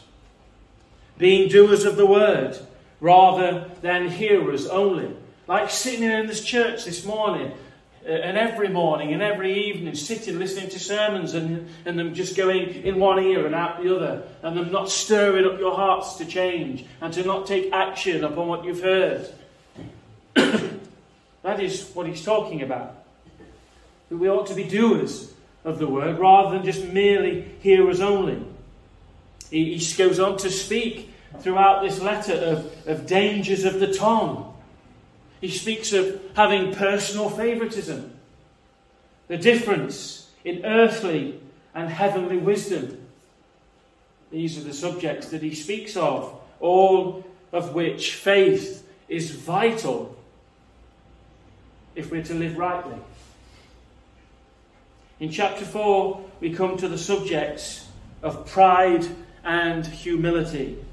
being 1.18 1.50
doers 1.50 1.86
of 1.86 1.96
the 1.96 2.06
word 2.06 2.58
rather 3.00 3.70
than 3.82 4.10
hearers 4.10 4.68
only. 4.68 5.16
Like 5.48 5.70
sitting 5.70 6.04
in 6.04 6.28
this 6.28 6.44
church 6.44 6.86
this 6.86 7.04
morning, 7.06 7.52
uh, 8.06 8.10
and 8.10 8.38
every 8.38 8.70
morning 8.70 9.14
and 9.14 9.22
every 9.22 9.68
evening, 9.68 9.94
sitting 9.96 10.40
listening 10.40 10.70
to 10.70 10.80
sermons 10.80 11.34
and, 11.34 11.70
and 11.86 12.00
them 12.00 12.14
just 12.14 12.36
going 12.36 12.70
in 12.84 13.00
one 13.00 13.20
ear 13.20 13.46
and 13.46 13.54
out 13.54 13.84
the 13.84 13.96
other, 13.96 14.24
and 14.44 14.58
them 14.58 14.72
not 14.72 14.90
stirring 14.90 15.46
up 15.46 15.60
your 15.60 15.76
hearts 15.76 16.16
to 16.16 16.26
change 16.26 16.86
and 17.02 17.14
to 17.14 17.24
not 17.24 17.46
take 17.46 17.72
action 17.72 18.24
upon 18.24 18.48
what 18.48 18.64
you've 18.64 18.82
heard. 18.82 19.32
that 20.34 21.60
is 21.60 21.92
what 21.94 22.08
he's 22.08 22.24
talking 22.24 22.62
about. 22.62 23.04
That 24.10 24.18
we 24.18 24.30
ought 24.30 24.48
to 24.48 24.56
be 24.56 24.64
doers 24.64 25.32
of 25.64 25.80
the 25.80 25.88
word 25.88 26.20
rather 26.20 26.56
than 26.56 26.66
just 26.66 26.86
merely 26.86 27.46
hearers 27.60 28.02
only. 28.02 28.44
He, 29.50 29.78
he 29.78 29.98
goes 29.98 30.20
on 30.20 30.38
to 30.38 30.50
speak 30.50 31.14
throughout 31.40 31.84
this 31.84 32.02
letter 32.02 32.34
of, 32.34 32.88
of 32.88 33.06
dangers 33.06 33.64
of 33.64 33.80
the 33.80 33.94
tongue 33.94 34.52
he 35.42 35.50
speaks 35.50 35.92
of 35.92 36.22
having 36.36 36.74
personal 36.74 37.30
favoritism, 37.30 38.14
the 39.28 39.38
difference 39.38 40.30
in 40.46 40.64
earthly 40.64 41.40
and 41.74 41.90
heavenly 41.90 42.38
wisdom. 42.38 43.00
These 44.30 44.60
are 44.60 44.62
the 44.62 44.74
subjects 44.74 45.30
that 45.30 45.42
he 45.42 45.56
speaks 45.56 45.98
of, 45.98 46.40
all 46.60 47.26
of 47.52 47.74
which 47.74 48.14
faith 48.14 48.88
is 49.10 49.32
vital 49.32 50.16
if 51.96 52.12
we're 52.12 52.24
to 52.24 52.36
live 52.36 52.56
rightly. 52.56 52.98
In 55.22 55.30
chapter 55.30 55.64
4, 55.66 56.20
we 56.40 56.52
come 56.52 56.78
to 56.78 56.88
the 56.88 56.98
subjects 56.98 57.88
of 58.24 58.48
pride 58.48 59.06
and 59.44 59.86
humility, 59.86 60.84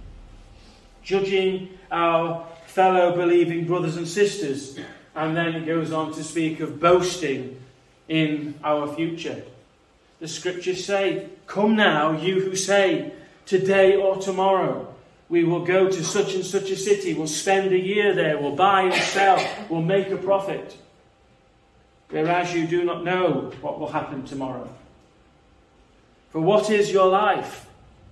judging 1.03 1.71
our 1.91 2.47
fellow 2.67 3.17
believing 3.17 3.67
brothers 3.67 3.97
and 3.97 4.07
sisters. 4.07 4.79
And 5.15 5.35
then 5.35 5.55
it 5.55 5.65
goes 5.65 5.93
on 5.93 6.13
to 6.13 6.23
speak 6.23 6.61
of 6.61 6.79
boasting 6.79 7.59
in 8.07 8.55
our 8.63 8.95
future. 8.95 9.43
The 10.21 10.29
scriptures 10.29 10.85
say, 10.85 11.31
Come 11.47 11.75
now, 11.75 12.13
you 12.13 12.43
who 12.43 12.55
say, 12.55 13.15
today 13.47 13.97
or 13.97 14.19
tomorrow, 14.19 14.95
we 15.31 15.45
will 15.45 15.65
go 15.65 15.89
to 15.89 16.05
such 16.05 16.35
and 16.35 16.45
such 16.45 16.69
a 16.69 16.77
city, 16.77 17.15
we'll 17.15 17.29
spend 17.29 17.73
a 17.73 17.79
year 17.79 18.15
there, 18.15 18.39
we'll 18.39 18.55
buy 18.55 18.83
and 18.83 19.03
sell, 19.05 19.43
we'll 19.71 19.81
make 19.81 20.11
a 20.11 20.19
profit. 20.19 20.77
Whereas 22.11 22.55
you 22.55 22.67
do 22.67 22.85
not 22.85 23.05
know 23.05 23.53
what 23.61 23.79
will 23.79 23.93
happen 23.93 24.25
tomorrow. 24.25 24.69
For 26.31 26.41
what 26.41 26.71
is 26.71 26.91
your 26.91 27.09
life? 27.09 27.67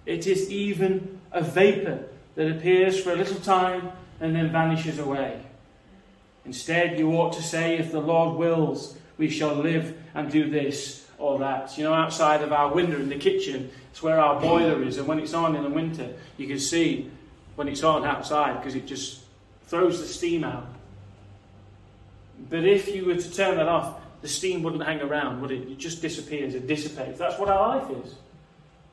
It 0.04 0.26
is 0.26 0.50
even 0.50 1.20
a 1.32 1.42
vapour 1.42 2.00
that 2.34 2.50
appears 2.50 3.00
for 3.00 3.12
a 3.12 3.16
little 3.16 3.40
time 3.40 3.90
and 4.20 4.34
then 4.34 4.52
vanishes 4.52 4.98
away. 4.98 5.40
Instead, 6.44 6.98
you 6.98 7.10
ought 7.12 7.32
to 7.32 7.42
say, 7.42 7.76
if 7.76 7.90
the 7.90 8.00
Lord 8.00 8.38
wills, 8.38 8.96
we 9.18 9.28
shall 9.28 9.54
live 9.54 9.96
and 10.14 10.30
do 10.30 10.48
this 10.48 11.06
or 11.18 11.38
that. 11.40 11.76
You 11.76 11.84
know, 11.84 11.94
outside 11.94 12.42
of 12.42 12.52
our 12.52 12.72
window 12.72 12.98
in 12.98 13.08
the 13.08 13.18
kitchen, 13.18 13.70
it's 13.90 14.02
where 14.02 14.20
our 14.20 14.40
boiler 14.40 14.82
is, 14.82 14.98
and 14.98 15.08
when 15.08 15.18
it's 15.18 15.34
on 15.34 15.56
in 15.56 15.62
the 15.62 15.70
winter, 15.70 16.14
you 16.36 16.46
can 16.46 16.60
see 16.60 17.10
when 17.56 17.68
it's 17.68 17.82
on 17.82 18.04
outside 18.04 18.58
because 18.58 18.74
it 18.74 18.86
just 18.86 19.20
throws 19.66 20.00
the 20.00 20.06
steam 20.06 20.44
out. 20.44 20.66
But 22.48 22.64
if 22.64 22.88
you 22.88 23.06
were 23.06 23.16
to 23.16 23.32
turn 23.32 23.56
that 23.56 23.68
off, 23.68 24.00
the 24.22 24.28
steam 24.28 24.62
wouldn't 24.62 24.84
hang 24.84 25.00
around, 25.00 25.40
would 25.40 25.50
it? 25.50 25.68
It 25.68 25.78
just 25.78 26.02
disappears, 26.02 26.54
it 26.54 26.66
dissipates. 26.66 27.18
That's 27.18 27.38
what 27.38 27.48
our 27.48 27.76
life 27.76 27.90
is. 28.04 28.14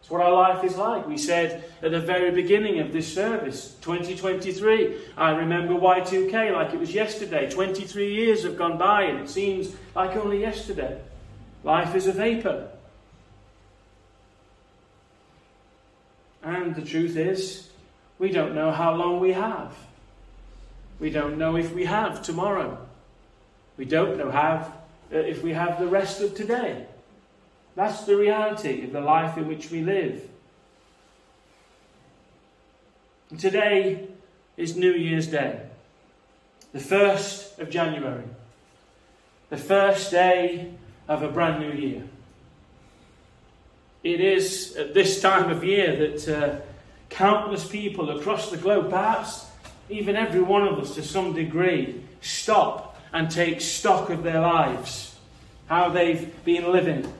It's 0.03 0.09
what 0.09 0.21
our 0.21 0.33
life 0.33 0.65
is 0.65 0.75
like. 0.75 1.07
We 1.07 1.17
said 1.17 1.63
at 1.81 1.91
the 1.91 1.99
very 2.01 2.31
beginning 2.31 2.79
of 2.79 2.91
this 2.91 3.11
service, 3.13 3.77
2023. 3.81 4.97
I 5.15 5.31
remember 5.31 5.75
Y2K 5.75 6.51
like 6.51 6.73
it 6.73 6.79
was 6.79 6.93
yesterday. 6.93 7.49
23 7.49 8.13
years 8.13 8.43
have 8.43 8.57
gone 8.57 8.77
by 8.77 9.03
and 9.03 9.21
it 9.21 9.29
seems 9.29 9.73
like 9.95 10.17
only 10.17 10.41
yesterday. 10.41 10.99
Life 11.63 11.95
is 11.95 12.07
a 12.07 12.11
vapour. 12.11 12.67
And 16.43 16.75
the 16.75 16.81
truth 16.81 17.15
is, 17.15 17.69
we 18.19 18.29
don't 18.29 18.53
know 18.53 18.71
how 18.71 18.93
long 18.93 19.21
we 19.21 19.31
have. 19.31 19.73
We 20.99 21.11
don't 21.11 21.37
know 21.37 21.55
if 21.55 21.73
we 21.73 21.85
have 21.85 22.21
tomorrow. 22.21 22.82
We 23.77 23.85
don't 23.85 24.17
know 24.17 24.29
have, 24.29 24.71
uh, 25.11 25.17
if 25.17 25.43
we 25.43 25.53
have 25.53 25.79
the 25.79 25.87
rest 25.87 26.21
of 26.21 26.35
today. 26.35 26.85
That's 27.75 28.03
the 28.05 28.15
reality 28.15 28.83
of 28.83 28.91
the 28.91 29.01
life 29.01 29.37
in 29.37 29.47
which 29.47 29.71
we 29.71 29.81
live. 29.81 30.29
And 33.31 33.39
today 33.39 34.07
is 34.57 34.77
New 34.77 34.91
Year's 34.91 35.27
Day, 35.27 35.59
the 36.71 36.79
1st 36.79 37.57
of 37.57 37.71
January, 37.71 38.25
the 39.49 39.57
first 39.57 40.11
day 40.11 40.71
of 41.07 41.23
a 41.23 41.29
brand 41.29 41.59
new 41.59 41.71
year. 41.71 42.03
It 44.03 44.19
is 44.19 44.75
at 44.75 44.93
this 44.93 45.21
time 45.21 45.49
of 45.49 45.63
year 45.63 45.95
that 45.95 46.29
uh, 46.29 46.55
countless 47.09 47.67
people 47.67 48.09
across 48.19 48.51
the 48.51 48.57
globe, 48.57 48.89
perhaps 48.89 49.47
even 49.89 50.15
every 50.15 50.41
one 50.41 50.67
of 50.67 50.77
us 50.77 50.95
to 50.95 51.03
some 51.03 51.33
degree, 51.33 52.03
stop 52.21 52.92
and 53.13 53.29
take 53.29 53.61
stock 53.61 54.09
of 54.09 54.23
their 54.23 54.41
lives, 54.41 55.15
how 55.67 55.89
they've 55.89 56.43
been 56.43 56.71
living 56.71 57.13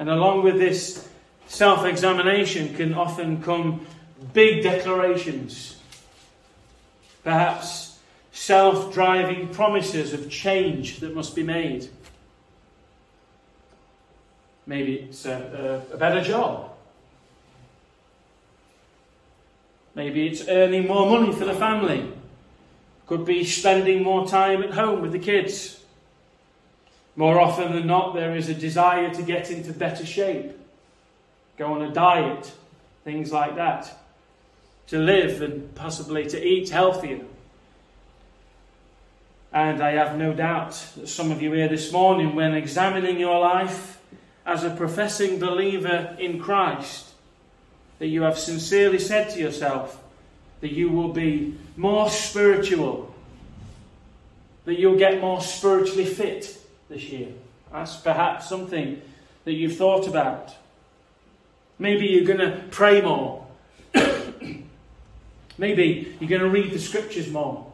and 0.00 0.08
along 0.08 0.42
with 0.44 0.58
this 0.58 1.06
self 1.46 1.84
examination 1.84 2.74
can 2.74 2.94
often 2.94 3.42
come 3.42 3.84
big 4.32 4.62
declarations, 4.62 5.78
perhaps 7.22 7.98
self 8.32 8.94
driving 8.94 9.48
promises 9.48 10.14
of 10.14 10.30
change 10.30 11.00
that 11.00 11.14
must 11.14 11.36
be 11.36 11.42
made. 11.42 11.90
Maybe 14.66 15.00
it's 15.00 15.26
a, 15.26 15.84
a, 15.92 15.94
a 15.94 15.98
better 15.98 16.22
job. 16.22 16.70
Maybe 19.94 20.28
it's 20.28 20.48
earning 20.48 20.86
more 20.86 21.10
money 21.10 21.30
for 21.34 21.44
the 21.44 21.54
family. 21.54 22.10
Could 23.10 23.24
be 23.24 23.44
spending 23.44 24.04
more 24.04 24.24
time 24.24 24.62
at 24.62 24.70
home 24.70 25.02
with 25.02 25.10
the 25.10 25.18
kids. 25.18 25.80
More 27.16 27.40
often 27.40 27.72
than 27.72 27.88
not, 27.88 28.14
there 28.14 28.36
is 28.36 28.48
a 28.48 28.54
desire 28.54 29.12
to 29.12 29.22
get 29.22 29.50
into 29.50 29.72
better 29.72 30.06
shape, 30.06 30.52
go 31.58 31.72
on 31.72 31.82
a 31.82 31.90
diet, 31.92 32.52
things 33.02 33.32
like 33.32 33.56
that, 33.56 33.98
to 34.86 35.00
live 35.00 35.42
and 35.42 35.74
possibly 35.74 36.24
to 36.28 36.40
eat 36.40 36.68
healthier. 36.68 37.24
And 39.52 39.82
I 39.82 39.94
have 39.94 40.16
no 40.16 40.32
doubt 40.32 40.80
that 40.94 41.08
some 41.08 41.32
of 41.32 41.42
you 41.42 41.50
here 41.50 41.66
this 41.66 41.90
morning, 41.90 42.36
when 42.36 42.54
examining 42.54 43.18
your 43.18 43.40
life 43.40 44.00
as 44.46 44.62
a 44.62 44.70
professing 44.70 45.40
believer 45.40 46.16
in 46.20 46.38
Christ, 46.38 47.08
that 47.98 48.06
you 48.06 48.22
have 48.22 48.38
sincerely 48.38 49.00
said 49.00 49.30
to 49.30 49.40
yourself 49.40 50.00
that 50.60 50.72
you 50.72 50.88
will 50.90 51.12
be 51.12 51.56
more 51.76 52.10
spiritual, 52.10 53.14
that 54.64 54.78
you'll 54.78 54.98
get 54.98 55.20
more 55.20 55.40
spiritually 55.40 56.04
fit 56.04 56.58
this 56.88 57.04
year. 57.04 57.28
That's 57.72 57.96
perhaps 57.96 58.48
something 58.48 59.00
that 59.44 59.52
you've 59.52 59.76
thought 59.76 60.06
about. 60.06 60.54
Maybe 61.78 62.06
you're 62.06 62.26
going 62.26 62.40
to 62.40 62.62
pray 62.70 63.00
more. 63.00 63.46
Maybe 65.58 66.14
you're 66.20 66.28
going 66.28 66.42
to 66.42 66.50
read 66.50 66.72
the 66.72 66.78
scriptures 66.78 67.30
more. 67.30 67.66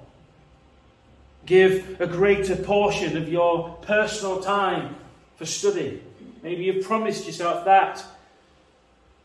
Give 1.44 2.00
a 2.00 2.06
greater 2.06 2.56
portion 2.56 3.16
of 3.16 3.28
your 3.28 3.78
personal 3.82 4.40
time 4.40 4.96
for 5.36 5.46
study. 5.46 6.02
Maybe 6.42 6.64
you've 6.64 6.84
promised 6.84 7.26
yourself 7.26 7.64
that. 7.64 8.04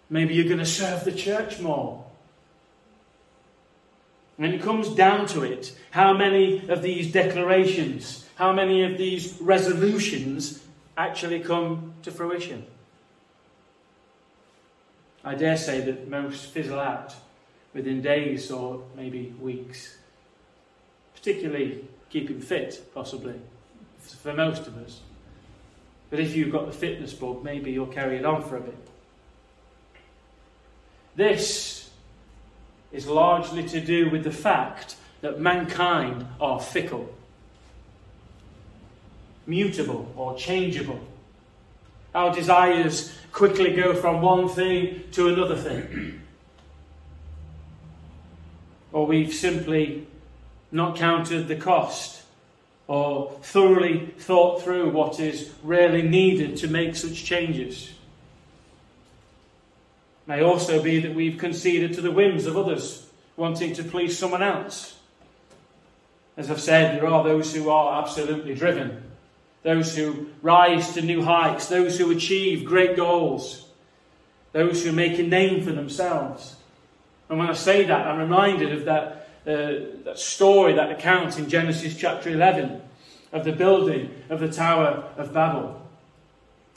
Maybe 0.10 0.34
you're 0.34 0.48
going 0.48 0.60
to 0.60 0.66
serve 0.66 1.06
the 1.06 1.12
church 1.12 1.60
more. 1.60 2.01
And 4.42 4.54
it 4.54 4.62
comes 4.62 4.90
down 4.90 5.28
to 5.28 5.44
it 5.44 5.74
how 5.92 6.14
many 6.14 6.68
of 6.68 6.82
these 6.82 7.12
declarations 7.12 8.22
how 8.42 8.52
many 8.52 8.84
of 8.84 8.98
these 8.98 9.38
resolutions 9.40 10.64
actually 10.98 11.42
come 11.42 11.94
to 12.02 12.10
fruition. 12.10 12.66
I 15.24 15.36
dare 15.36 15.58
say 15.58 15.80
that 15.82 16.10
most 16.10 16.48
fizzle 16.48 16.80
out 16.80 17.14
within 17.72 18.02
days 18.02 18.50
or 18.50 18.84
maybe 18.96 19.36
weeks. 19.40 19.96
Particularly 21.14 21.86
keeping 22.10 22.42
fit, 22.42 22.84
possibly, 22.96 23.40
for 24.00 24.34
most 24.34 24.66
of 24.66 24.76
us. 24.78 25.02
But 26.10 26.20
if 26.20 26.36
you've 26.36 26.52
got 26.52 26.66
the 26.66 26.72
fitness 26.72 27.14
bug, 27.14 27.44
maybe 27.44 27.72
you'll 27.72 27.86
carry 27.86 28.18
it 28.18 28.26
on 28.26 28.42
for 28.42 28.58
a 28.58 28.62
bit. 28.62 28.88
This 31.16 31.81
is 32.92 33.08
largely 33.08 33.68
to 33.70 33.80
do 33.80 34.10
with 34.10 34.24
the 34.24 34.32
fact 34.32 34.96
that 35.22 35.40
mankind 35.40 36.26
are 36.40 36.60
fickle, 36.60 37.14
mutable, 39.46 40.12
or 40.16 40.36
changeable. 40.38 41.00
Our 42.14 42.34
desires 42.34 43.18
quickly 43.32 43.74
go 43.74 43.96
from 43.96 44.22
one 44.22 44.50
thing 44.50 45.04
to 45.14 45.30
another 45.30 45.56
thing. 45.56 46.22
or 48.92 49.06
we've 49.06 49.34
simply 49.34 50.08
not 50.72 50.96
counted 50.98 51.48
the 51.48 51.56
cost 51.56 52.24
or 52.88 53.32
thoroughly 53.42 54.08
thought 54.18 54.62
through 54.62 54.90
what 54.90 55.20
is 55.20 55.52
really 55.64 56.02
needed 56.02 56.58
to 56.58 56.68
make 56.68 56.96
such 56.96 57.24
changes. 57.24 57.92
May 60.28 60.42
also 60.42 60.82
be 60.82 61.00
that 61.00 61.16
we've 61.16 61.38
conceded 61.38 61.94
to 61.94 62.02
the 62.02 62.12
whims 62.12 62.46
of 62.46 62.56
others, 62.56 63.10
wanting 63.36 63.74
to 63.74 63.84
please 63.84 64.18
someone 64.18 64.44
else. 64.44 64.98
As 66.38 66.50
I've 66.50 66.62
said, 66.62 66.96
there 66.96 67.08
are 67.08 67.24
those 67.24 67.54
who 67.54 67.70
are 67.70 68.02
absolutely 68.02 68.56
driven 68.56 69.12
those 69.64 69.96
who 69.96 70.30
rise 70.42 70.94
to 70.94 71.02
new 71.02 71.24
heights, 71.24 71.68
those 71.68 71.98
who 71.98 72.12
achieve 72.12 72.66
great 72.66 72.96
goals, 72.96 73.68
those 74.54 74.84
who 74.84 74.92
make 74.92 75.20
a 75.20 75.24
name 75.24 75.64
for 75.64 75.72
themselves. 75.72 76.56
And 77.30 77.38
when 77.38 77.50
I 77.50 77.54
say 77.54 77.86
that, 77.86 78.08
I'm 78.08 78.18
reminded 78.18 78.74
of 78.74 78.86
that, 78.86 79.30
uh, 79.46 80.04
that 80.04 80.18
story, 80.18 80.74
that 80.74 80.92
account 80.92 81.38
in 81.38 81.48
Genesis 81.48 81.96
chapter 81.96 82.30
11 82.30 82.82
of 83.32 83.46
the 83.46 83.52
building 83.52 84.12
of 84.30 84.40
the 84.40 84.52
Tower 84.52 85.06
of 85.16 85.32
Babel. 85.32 85.82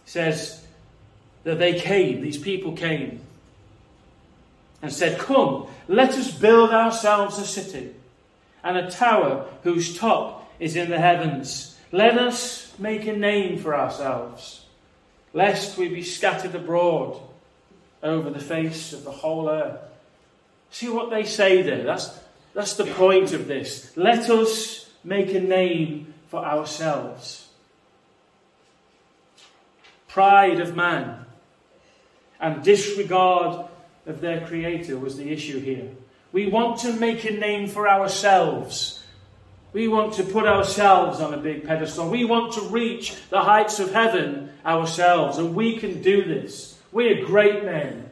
It 0.05 0.11
says 0.11 0.65
that 1.45 1.59
they 1.59 1.81
came, 1.81 2.21
these 2.21 2.39
people 2.39 2.73
came, 2.73 3.21
and 4.85 4.93
said, 4.93 5.19
Come, 5.19 5.67
let 5.89 6.11
us 6.11 6.31
build 6.31 6.69
ourselves 6.69 7.39
a 7.39 7.47
city 7.47 7.95
and 8.63 8.77
a 8.77 8.91
tower 8.91 9.47
whose 9.63 9.97
top 9.97 10.53
is 10.61 10.77
in 10.77 10.91
the 10.91 11.01
heavens. 11.01 11.79
Let 11.91 12.19
us 12.19 12.71
make 12.79 13.07
a 13.07 13.17
name 13.17 13.59
for 13.59 13.75
ourselves, 13.75 14.67
lest 15.33 15.79
we 15.79 15.89
be 15.89 16.03
scattered 16.03 16.55
abroad 16.55 17.19
over 18.03 18.29
the 18.29 18.39
face 18.39 18.93
of 18.93 19.05
the 19.05 19.11
whole 19.11 19.49
earth. 19.49 19.81
See 20.71 20.91
what 20.91 21.09
they 21.09 21.25
say 21.25 21.63
there? 21.63 21.85
That's, 21.85 22.21
that's 22.53 22.77
the 22.77 22.85
point 22.85 23.33
of 23.33 23.49
this. 23.49 23.91
Let 23.97 24.29
us 24.29 24.91
make 25.03 25.33
a 25.33 25.41
name 25.41 26.13
for 26.29 26.45
ourselves. 26.45 27.49
Pride 30.09 30.61
of 30.61 30.77
man 30.77 31.25
and 32.39 32.63
disregard 32.63 33.71
of 34.07 34.21
their 34.21 34.47
Creator 34.47 34.99
was 34.99 35.17
the 35.17 35.31
issue 35.33 35.61
here. 35.61 35.89
We 36.33 36.49
want 36.49 36.81
to 36.81 36.93
make 36.93 37.25
a 37.25 37.31
name 37.31 37.69
for 37.69 37.89
ourselves. 37.89 39.03
We 39.73 39.89
want 39.89 40.15
to 40.15 40.25
put 40.25 40.47
ourselves 40.47 41.21
on 41.21 41.35
a 41.35 41.39
big 41.39 41.65
pedestal. 41.65 42.09
We 42.09 42.25
want 42.25 42.55
to 42.55 42.61
reach 42.63 43.15
the 43.31 43.43
heights 43.43 43.81
of 43.81 43.93
heaven 43.93 44.53
ourselves, 44.65 45.39
and 45.39 45.55
we 45.55 45.77
can 45.79 46.03
do 46.03 46.25
this. 46.25 46.79
We're 46.93 47.25
great 47.25 47.65
men. 47.65 48.11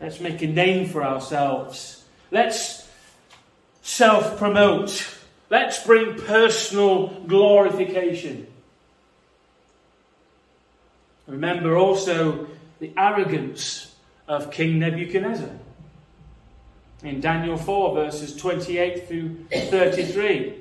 Let's 0.00 0.20
make 0.20 0.42
a 0.42 0.46
name 0.46 0.88
for 0.88 1.02
ourselves. 1.02 2.04
Let's 2.30 2.88
self 3.82 4.38
promote. 4.38 5.06
Let's 5.50 5.84
bring 5.84 6.16
personal 6.18 7.08
glorification. 7.26 8.46
Remember 11.26 11.76
also 11.76 12.48
the 12.80 12.92
arrogance 12.96 13.93
of 14.26 14.50
King 14.50 14.78
Nebuchadnezzar 14.78 15.50
in 17.02 17.20
Daniel 17.20 17.56
4, 17.56 17.94
verses 17.94 18.34
28 18.36 19.06
through 19.06 19.44
33. 19.50 20.54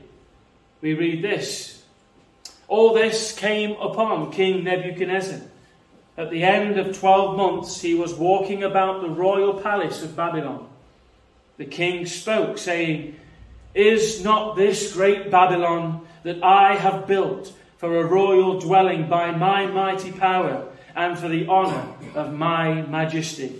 We 0.82 0.93
read 0.93 1.23
this 1.23 1.84
All 2.67 2.93
this 2.93 3.32
came 3.38 3.71
upon 3.80 4.32
King 4.32 4.63
Nebuchadnezzar. 4.63 5.41
At 6.15 6.30
the 6.30 6.43
end 6.43 6.78
of 6.78 6.97
12 6.97 7.38
months, 7.38 7.82
he 7.82 7.95
was 7.95 8.13
walking 8.13 8.63
about 8.63 9.02
the 9.02 9.10
royal 9.10 9.60
palace 9.60 10.04
of 10.04 10.15
Babylon. 10.15 10.69
The 11.58 11.65
king 11.65 12.06
spoke, 12.06 12.58
saying, 12.58 13.15
Is 13.73 14.23
not 14.23 14.56
this 14.56 14.93
great 14.93 15.32
Babylon 15.32 16.06
that 16.23 16.43
I 16.43 16.76
have 16.76 17.08
built 17.08 17.54
for 17.78 17.97
a 17.97 18.06
royal 18.06 18.60
dwelling 18.60 19.10
by 19.10 19.32
my 19.32 19.65
mighty 19.65 20.12
power 20.12 20.67
and 20.96 21.18
for 21.18 21.28
the 21.28 21.48
honour 21.48 21.94
of 22.16 22.34
my 22.34 22.82
majesty? 22.84 23.60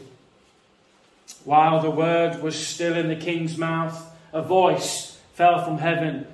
While 1.46 1.82
the 1.82 1.92
word 1.92 2.42
was 2.42 2.56
still 2.56 2.96
in 2.96 3.08
the 3.08 3.16
king's 3.16 3.58
mouth, 3.58 4.14
a 4.32 4.42
voice 4.42 5.20
fell 5.34 5.64
from 5.64 5.78
heaven. 5.78 6.28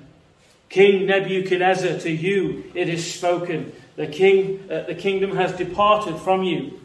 King 0.68 1.06
Nebuchadnezzar, 1.06 1.98
to 2.00 2.10
you 2.10 2.70
it 2.74 2.88
is 2.88 3.12
spoken. 3.12 3.72
The, 3.96 4.06
king, 4.06 4.68
uh, 4.70 4.82
the 4.82 4.94
kingdom 4.94 5.36
has 5.36 5.52
departed 5.52 6.16
from 6.16 6.44
you, 6.44 6.80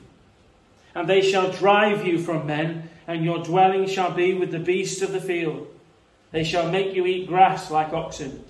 and 0.96 1.08
they 1.08 1.22
shall 1.22 1.52
drive 1.52 2.06
you 2.06 2.18
from 2.18 2.48
men, 2.48 2.90
and 3.08 3.24
your 3.24 3.44
dwelling 3.44 3.88
shall 3.88 4.12
be 4.12 4.34
with 4.34 4.52
the 4.52 4.60
beasts 4.60 5.02
of 5.02 5.12
the 5.12 5.22
field. 5.22 5.68
They 6.32 6.44
shall 6.44 6.70
make 6.72 6.96
you 6.96 7.06
eat 7.06 7.28
grass 7.28 7.70
like 7.70 7.94
oxen, 7.94 8.44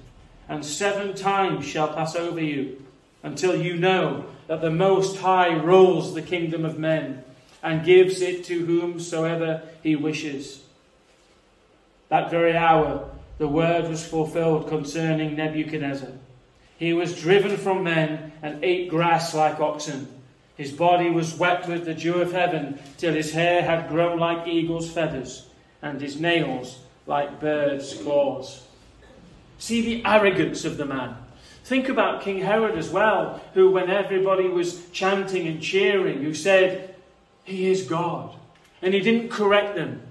and 0.47 0.65
seven 0.65 1.13
times 1.13 1.65
shall 1.65 1.93
pass 1.93 2.15
over 2.15 2.41
you, 2.41 2.81
until 3.21 3.55
you 3.55 3.75
know 3.75 4.25
that 4.47 4.61
the 4.61 4.71
Most 4.71 5.17
High 5.17 5.53
rules 5.53 6.13
the 6.13 6.21
kingdom 6.21 6.65
of 6.65 6.77
men 6.77 7.23
and 7.63 7.85
gives 7.85 8.21
it 8.21 8.45
to 8.45 8.65
whomsoever 8.65 9.63
he 9.81 9.95
wishes. 9.95 10.63
That 12.09 12.29
very 12.29 12.55
hour, 12.55 13.09
the 13.37 13.47
word 13.47 13.89
was 13.89 14.05
fulfilled 14.05 14.67
concerning 14.67 15.35
Nebuchadnezzar. 15.35 16.11
He 16.77 16.93
was 16.93 17.19
driven 17.19 17.57
from 17.57 17.83
men 17.83 18.33
and 18.41 18.63
ate 18.63 18.89
grass 18.89 19.33
like 19.33 19.59
oxen. 19.59 20.07
His 20.57 20.71
body 20.71 21.09
was 21.09 21.37
wet 21.37 21.67
with 21.67 21.85
the 21.85 21.93
dew 21.93 22.15
of 22.15 22.31
heaven 22.31 22.79
till 22.97 23.13
his 23.13 23.31
hair 23.31 23.61
had 23.61 23.89
grown 23.89 24.19
like 24.19 24.47
eagle's 24.47 24.91
feathers 24.91 25.47
and 25.81 25.99
his 25.99 26.19
nails 26.19 26.79
like 27.07 27.39
birds' 27.39 27.93
claws. 27.95 28.65
See 29.57 29.81
the 29.81 30.05
arrogance 30.05 30.65
of 30.65 30.77
the 30.77 30.85
man. 30.85 31.15
Think 31.65 31.89
about 31.89 32.21
King 32.21 32.41
Herod 32.41 32.77
as 32.77 32.91
well, 32.91 33.41
who, 33.55 33.71
when 33.71 33.89
everybody 33.89 34.47
was 34.47 34.87
chanting 34.91 35.47
and 35.47 35.59
cheering, 35.59 36.21
who 36.21 36.35
said, 36.35 36.93
he 37.43 37.71
is 37.71 37.87
God. 37.87 38.35
And 38.83 38.93
he 38.93 38.99
didn't 38.99 39.29
correct 39.29 39.75
them. 39.75 40.01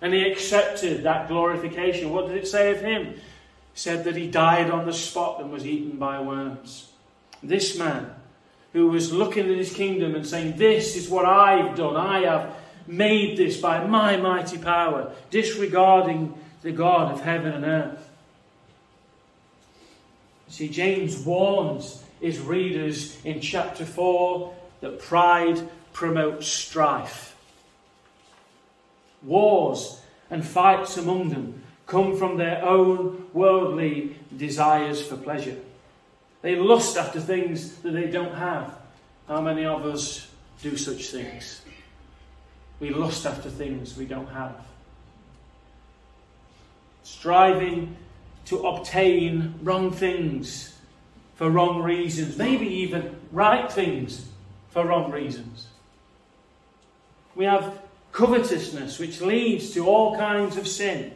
And 0.00 0.14
he 0.14 0.22
accepted 0.22 1.02
that 1.02 1.28
glorification. 1.28 2.08
What 2.08 2.28
did 2.28 2.38
it 2.38 2.48
say 2.48 2.70
of 2.70 2.80
him? 2.80 3.08
It 3.08 3.20
said 3.74 4.04
that 4.04 4.16
he 4.16 4.30
died 4.30 4.70
on 4.70 4.86
the 4.86 4.94
spot 4.94 5.42
and 5.42 5.52
was 5.52 5.66
eaten 5.66 5.98
by 5.98 6.22
worms. 6.22 6.90
This 7.42 7.78
man, 7.78 8.14
who 8.72 8.88
was 8.88 9.12
looking 9.12 9.50
at 9.50 9.58
his 9.58 9.74
kingdom 9.74 10.14
and 10.14 10.26
saying, 10.26 10.56
This 10.56 10.96
is 10.96 11.10
what 11.10 11.26
I've 11.26 11.76
done, 11.76 11.96
I 11.96 12.20
have 12.20 12.56
made 12.86 13.36
this 13.36 13.60
by 13.60 13.86
my 13.86 14.16
mighty 14.16 14.56
power, 14.56 15.12
disregarding 15.28 16.32
the 16.62 16.72
God 16.72 17.12
of 17.12 17.20
heaven 17.20 17.52
and 17.52 17.64
earth. 17.66 18.08
See, 20.52 20.68
James 20.68 21.16
warns 21.16 22.04
his 22.20 22.38
readers 22.38 23.16
in 23.24 23.40
chapter 23.40 23.86
4 23.86 24.54
that 24.82 25.00
pride 25.00 25.66
promotes 25.94 26.46
strife. 26.46 27.34
Wars 29.22 30.02
and 30.28 30.44
fights 30.44 30.98
among 30.98 31.30
them 31.30 31.62
come 31.86 32.18
from 32.18 32.36
their 32.36 32.62
own 32.62 33.28
worldly 33.32 34.14
desires 34.36 35.00
for 35.00 35.16
pleasure. 35.16 35.56
They 36.42 36.54
lust 36.54 36.98
after 36.98 37.18
things 37.18 37.76
that 37.76 37.92
they 37.92 38.08
don't 38.08 38.34
have. 38.34 38.74
How 39.28 39.40
many 39.40 39.64
of 39.64 39.86
us 39.86 40.28
do 40.60 40.76
such 40.76 41.06
things? 41.06 41.62
We 42.78 42.90
lust 42.90 43.24
after 43.24 43.48
things 43.48 43.96
we 43.96 44.04
don't 44.04 44.28
have. 44.28 44.54
Striving 47.04 47.96
to 48.46 48.66
obtain 48.66 49.54
wrong 49.62 49.90
things 49.90 50.78
for 51.34 51.50
wrong 51.50 51.82
reasons, 51.82 52.36
maybe 52.36 52.66
even 52.66 53.16
right 53.30 53.70
things 53.70 54.26
for 54.70 54.86
wrong 54.86 55.10
reasons. 55.10 55.66
We 57.34 57.44
have 57.46 57.78
covetousness, 58.12 58.98
which 58.98 59.20
leads 59.20 59.72
to 59.74 59.86
all 59.86 60.16
kinds 60.16 60.56
of 60.56 60.68
sin. 60.68 61.14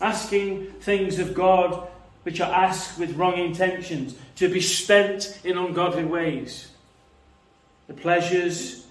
Asking 0.00 0.66
things 0.80 1.18
of 1.18 1.34
God 1.34 1.88
which 2.22 2.40
are 2.40 2.52
asked 2.52 2.98
with 2.98 3.16
wrong 3.16 3.38
intentions, 3.38 4.14
to 4.36 4.48
be 4.48 4.60
spent 4.60 5.40
in 5.44 5.56
ungodly 5.56 6.04
ways. 6.04 6.70
The 7.86 7.94
pleasures 7.94 8.86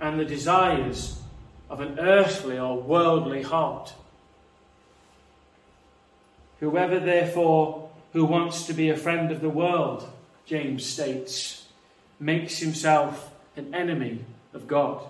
and 0.00 0.18
the 0.18 0.24
desires 0.24 1.20
of 1.68 1.80
an 1.80 1.98
earthly 1.98 2.58
or 2.58 2.80
worldly 2.80 3.42
heart. 3.42 3.92
Whoever, 6.64 6.98
therefore, 6.98 7.90
who 8.14 8.24
wants 8.24 8.66
to 8.68 8.72
be 8.72 8.88
a 8.88 8.96
friend 8.96 9.30
of 9.30 9.42
the 9.42 9.50
world, 9.50 10.08
James 10.46 10.86
states, 10.86 11.66
makes 12.18 12.58
himself 12.58 13.30
an 13.54 13.74
enemy 13.74 14.24
of 14.54 14.66
God. 14.66 15.04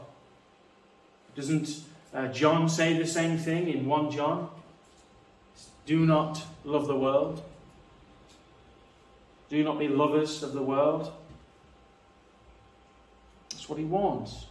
Doesn't 1.37 1.85
Uh, 2.13 2.29
John 2.29 2.69
say 2.69 2.97
the 2.97 3.07
same 3.07 3.39
thing 3.39 3.69
in 3.69 3.87
1 3.87 4.11
John. 4.11 4.49
Do 5.85 6.07
not 6.07 6.43
love 6.65 6.87
the 6.87 6.97
world. 6.97 7.43
Do 9.49 9.63
not 9.63 9.79
be 9.79 9.89
lovers 9.89 10.43
of 10.45 10.53
the 10.53 10.63
world. 10.63 11.13
That's 13.51 13.69
what 13.69 13.81
he 13.81 13.85
warns. 13.85 14.47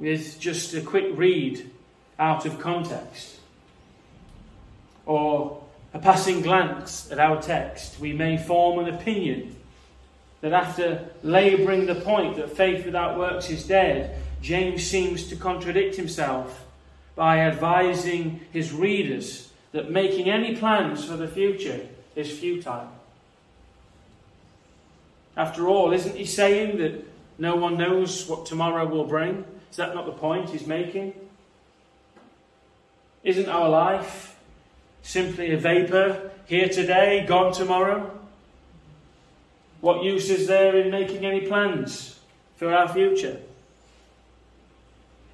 With 0.00 0.38
just 0.40 0.74
a 0.74 0.80
quick 0.80 1.16
read 1.16 1.70
out 2.18 2.44
of 2.44 2.58
context, 2.58 3.38
or 5.06 5.62
a 5.94 5.98
passing 5.98 6.40
glance 6.40 7.10
at 7.10 7.18
our 7.18 7.40
text, 7.40 8.00
we 8.00 8.12
may 8.12 8.36
form 8.36 8.78
an 8.78 8.94
opinion 8.94 9.56
that 10.40 10.52
after 10.52 11.08
labouring 11.22 11.86
the 11.86 11.94
point 11.94 12.36
that 12.36 12.56
faith 12.56 12.84
without 12.84 13.18
works 13.18 13.48
is 13.50 13.66
dead, 13.66 14.18
James 14.40 14.84
seems 14.84 15.28
to 15.28 15.36
contradict 15.36 15.94
himself 15.96 16.64
by 17.14 17.38
advising 17.40 18.40
his 18.52 18.72
readers 18.72 19.52
that 19.72 19.90
making 19.90 20.28
any 20.28 20.56
plans 20.56 21.04
for 21.04 21.16
the 21.16 21.28
future 21.28 21.86
is 22.16 22.30
futile. 22.30 22.90
After 25.36 25.68
all, 25.68 25.92
isn't 25.92 26.16
he 26.16 26.24
saying 26.24 26.78
that 26.78 27.06
no 27.38 27.56
one 27.56 27.78
knows 27.78 28.28
what 28.28 28.44
tomorrow 28.44 28.86
will 28.86 29.04
bring? 29.06 29.44
Is 29.70 29.76
that 29.76 29.94
not 29.94 30.06
the 30.06 30.12
point 30.12 30.50
he's 30.50 30.66
making? 30.66 31.14
Isn't 33.24 33.48
our 33.48 33.68
life 33.68 34.31
simply 35.02 35.52
a 35.52 35.58
vapour, 35.58 36.30
here 36.46 36.68
today, 36.68 37.24
gone 37.26 37.52
tomorrow? 37.52 38.18
What 39.80 40.04
use 40.04 40.30
is 40.30 40.46
there 40.46 40.76
in 40.76 40.90
making 40.90 41.24
any 41.24 41.46
plans 41.46 42.20
for 42.56 42.72
our 42.72 42.88
future? 42.88 43.40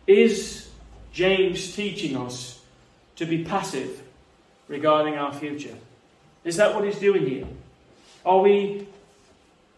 Is 0.06 0.68
James 1.12 1.74
teaching 1.74 2.16
us 2.16 2.60
to 3.16 3.26
be 3.26 3.44
passive 3.44 4.02
regarding 4.68 5.14
our 5.14 5.32
future? 5.32 5.76
Is 6.44 6.56
that 6.56 6.74
what 6.74 6.84
he's 6.84 6.98
doing 6.98 7.26
here? 7.26 7.46
Are 8.24 8.40
we 8.40 8.86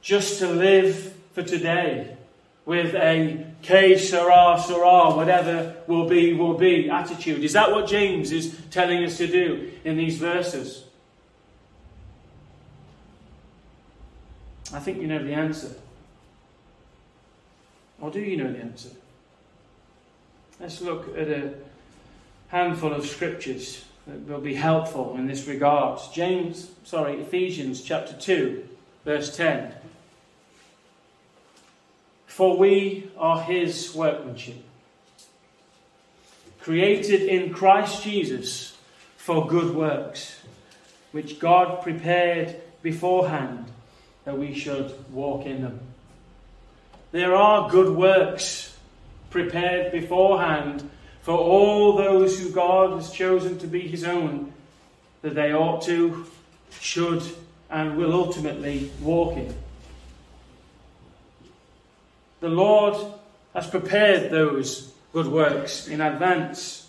just 0.02 0.38
to 0.38 0.48
live 0.48 1.14
for 1.32 1.42
today 1.42 2.16
with 2.64 2.94
a 2.94 3.46
que 3.62 3.98
sera, 3.98 4.62
sera, 4.64 5.14
whatever 5.14 5.76
will 5.86 6.08
be, 6.08 6.34
will 6.34 6.54
be 6.54 6.88
attitude? 6.88 7.42
Is 7.42 7.52
that 7.54 7.70
what 7.70 7.88
James 7.88 8.32
is 8.32 8.58
telling 8.70 9.04
us 9.04 9.16
to 9.18 9.26
do 9.26 9.72
in 9.84 9.96
these 9.96 10.18
verses? 10.18 10.84
I 14.72 14.78
think 14.78 15.00
you 15.00 15.08
know 15.08 15.22
the 15.22 15.34
answer. 15.34 15.74
Or 18.00 18.10
do 18.10 18.20
you 18.20 18.36
know 18.36 18.52
the 18.52 18.60
answer? 18.60 18.90
Let's 20.58 20.80
look 20.80 21.16
at 21.16 21.28
a 21.28 21.54
handful 22.48 22.92
of 22.92 23.06
scriptures 23.06 23.84
that 24.06 24.26
will 24.26 24.40
be 24.40 24.54
helpful 24.54 25.14
in 25.16 25.26
this 25.26 25.46
regard. 25.46 26.00
James, 26.12 26.70
sorry, 26.84 27.20
Ephesians 27.20 27.82
chapter 27.82 28.14
2, 28.14 28.68
verse 29.04 29.36
10. 29.36 29.74
For 32.30 32.56
we 32.56 33.10
are 33.18 33.42
his 33.42 33.92
workmanship, 33.92 34.62
created 36.60 37.22
in 37.22 37.52
Christ 37.52 38.04
Jesus 38.04 38.78
for 39.16 39.48
good 39.48 39.74
works, 39.74 40.40
which 41.10 41.40
God 41.40 41.82
prepared 41.82 42.54
beforehand 42.82 43.66
that 44.24 44.38
we 44.38 44.54
should 44.54 44.94
walk 45.12 45.44
in 45.44 45.62
them. 45.62 45.80
There 47.10 47.34
are 47.34 47.68
good 47.68 47.96
works 47.96 48.78
prepared 49.30 49.90
beforehand 49.90 50.88
for 51.22 51.36
all 51.36 51.96
those 51.96 52.38
who 52.38 52.52
God 52.52 52.92
has 52.92 53.10
chosen 53.10 53.58
to 53.58 53.66
be 53.66 53.88
his 53.88 54.04
own, 54.04 54.52
that 55.22 55.34
they 55.34 55.52
ought 55.52 55.82
to, 55.82 56.24
should, 56.78 57.24
and 57.68 57.96
will 57.96 58.14
ultimately 58.14 58.92
walk 59.02 59.36
in. 59.36 59.52
The 62.40 62.48
Lord 62.48 62.96
has 63.54 63.66
prepared 63.68 64.30
those 64.30 64.92
good 65.12 65.26
works 65.26 65.88
in 65.88 66.00
advance. 66.00 66.88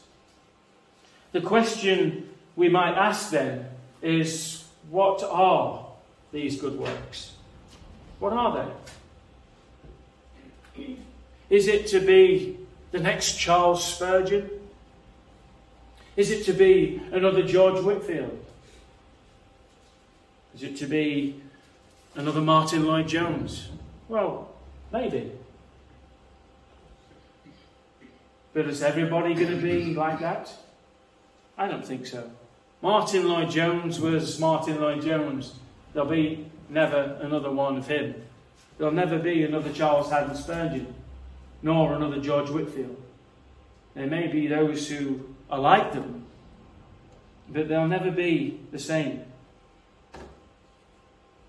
The 1.32 1.42
question 1.42 2.30
we 2.56 2.70
might 2.70 2.96
ask 2.96 3.32
then 3.32 3.68
is 4.02 4.66
what 4.90 5.24
are 5.24 5.86
these 6.32 6.60
good 6.60 6.78
works? 6.80 7.34
What 8.20 8.34
are 8.34 8.72
they? 10.76 10.98
Is 11.50 11.68
it 11.68 11.88
to 11.88 12.00
be 12.00 12.58
the 12.92 13.00
next 13.00 13.38
Charles 13.38 13.84
Spurgeon? 13.84 14.50
Is 16.16 16.32
it 16.32 16.46
to 16.46 16.54
be 16.54 17.02
another 17.12 17.44
George 17.44 17.84
Whitefield? 17.84 18.46
Is 20.56 20.64
it 20.64 20.78
to 20.78 20.86
be 20.86 21.42
another 22.16 22.42
Martyn 22.42 22.86
Lloyd-Jones? 22.86 23.70
Well, 24.08 24.51
maybe. 24.92 25.32
But 28.54 28.68
is 28.68 28.82
everybody 28.82 29.34
going 29.34 29.56
to 29.56 29.62
be 29.62 29.94
like 29.94 30.20
that? 30.20 30.54
I 31.58 31.68
don't 31.68 31.86
think 31.86 32.06
so. 32.06 32.30
Martyn 32.82 33.28
Lloyd-Jones 33.28 34.00
was 34.00 34.40
Martyn 34.40 34.82
Lloyd-Jones. 34.82 35.56
There'll 35.94 36.10
be 36.10 36.48
never 36.70 37.18
another 37.22 37.52
one 37.52 37.78
of 37.78 37.88
him. 37.88 38.16
There'll 38.78 38.94
never 38.94 39.20
be 39.20 39.44
another 39.44 39.72
Charles 39.72 40.10
Haddon 40.10 40.36
Spurgeon 40.36 40.96
nor 41.62 41.94
another 41.94 42.20
George 42.20 42.50
Whitefield. 42.50 42.98
There 43.94 44.08
may 44.08 44.28
be 44.28 44.48
those 44.48 44.90
who 44.90 45.36
are 45.50 45.60
like 45.60 45.94
them, 45.94 46.26
but 47.48 47.68
they'll 47.68 47.88
never 47.88 48.12
be 48.12 48.60
the 48.72 48.80
same. 48.80 49.24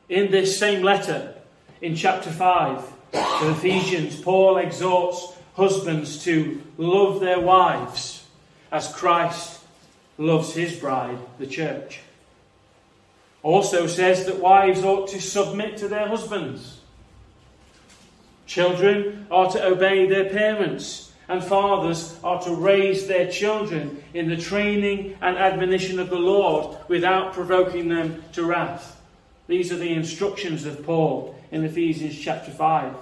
In 0.08 0.30
this 0.30 0.58
same 0.58 0.82
letter, 0.82 1.34
in 1.80 1.94
chapter 1.96 2.30
5 2.30 2.91
of 3.12 3.58
Ephesians, 3.58 4.20
Paul 4.20 4.58
exhorts 4.58 5.34
husbands 5.54 6.24
to 6.24 6.62
love 6.78 7.20
their 7.20 7.40
wives 7.40 8.24
as 8.70 8.92
Christ 8.92 9.60
loves 10.18 10.54
his 10.54 10.76
bride, 10.78 11.18
the 11.38 11.46
church. 11.46 12.00
Also 13.42 13.86
says 13.86 14.26
that 14.26 14.38
wives 14.38 14.82
ought 14.82 15.08
to 15.08 15.20
submit 15.20 15.76
to 15.78 15.88
their 15.88 16.08
husbands 16.08 16.78
Children 18.52 19.26
are 19.30 19.50
to 19.52 19.64
obey 19.64 20.06
their 20.06 20.28
parents, 20.28 21.12
and 21.26 21.42
fathers 21.42 22.18
are 22.22 22.42
to 22.42 22.54
raise 22.54 23.06
their 23.06 23.30
children 23.30 24.04
in 24.12 24.28
the 24.28 24.36
training 24.36 25.16
and 25.22 25.38
admonition 25.38 25.98
of 25.98 26.10
the 26.10 26.18
Lord 26.18 26.76
without 26.86 27.32
provoking 27.32 27.88
them 27.88 28.22
to 28.32 28.44
wrath. 28.44 29.00
These 29.46 29.72
are 29.72 29.78
the 29.78 29.94
instructions 29.94 30.66
of 30.66 30.84
Paul 30.84 31.34
in 31.52 31.64
Ephesians 31.64 32.18
chapter 32.18 32.50
5. 32.50 32.94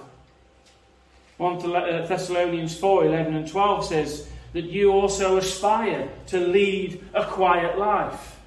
1 1.37 1.75
uh, 1.75 2.05
Thessalonians 2.05 2.77
4 2.77 3.05
11 3.05 3.35
and 3.35 3.47
12 3.47 3.85
says 3.85 4.29
that 4.53 4.65
you 4.65 4.91
also 4.91 5.37
aspire 5.37 6.09
to 6.27 6.39
lead 6.39 7.03
a 7.15 7.25
quiet 7.25 7.79
life, 7.79 8.37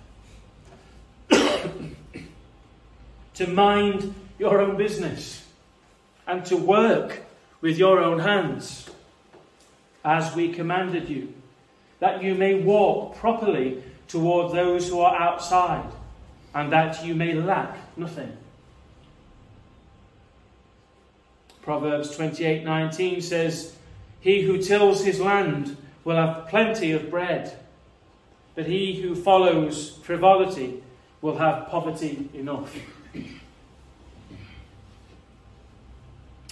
to 3.35 3.47
mind 3.49 4.15
your 4.39 4.61
own 4.61 4.77
business 4.77 5.45
and 6.27 6.45
to 6.45 6.57
work 6.57 7.23
with 7.61 7.79
your 7.79 7.99
own 7.99 8.19
hands, 8.19 8.91
as 10.05 10.37
we 10.37 10.53
commanded 10.53 11.09
you, 11.09 11.33
that 11.99 12.23
you 12.23 12.35
may 12.35 12.55
walk 12.55 13.17
properly 13.17 13.83
toward 14.07 14.55
those 14.55 14.89
who 14.89 15.01
are 15.01 15.17
outside, 15.17 15.91
and 16.55 16.71
that 16.71 17.03
you 17.05 17.15
may 17.15 17.33
lack 17.33 17.77
nothing. 17.97 18.37
Proverbs 21.65 22.15
28:19 22.15 23.23
says, 23.23 23.75
"He 24.21 24.43
who 24.43 24.59
tills 24.59 25.03
his 25.03 25.19
land 25.19 25.79
will 26.05 26.17
have 26.17 26.47
plenty 26.49 26.93
of 26.93 27.11
bread, 27.11 27.59
but 28.55 28.67
he 28.67 29.01
who 29.01 29.15
follows 29.15 29.97
frivolity 30.03 30.83
will 31.23 31.39
have 31.39 31.69
poverty 31.69 32.29
enough." 32.35 32.77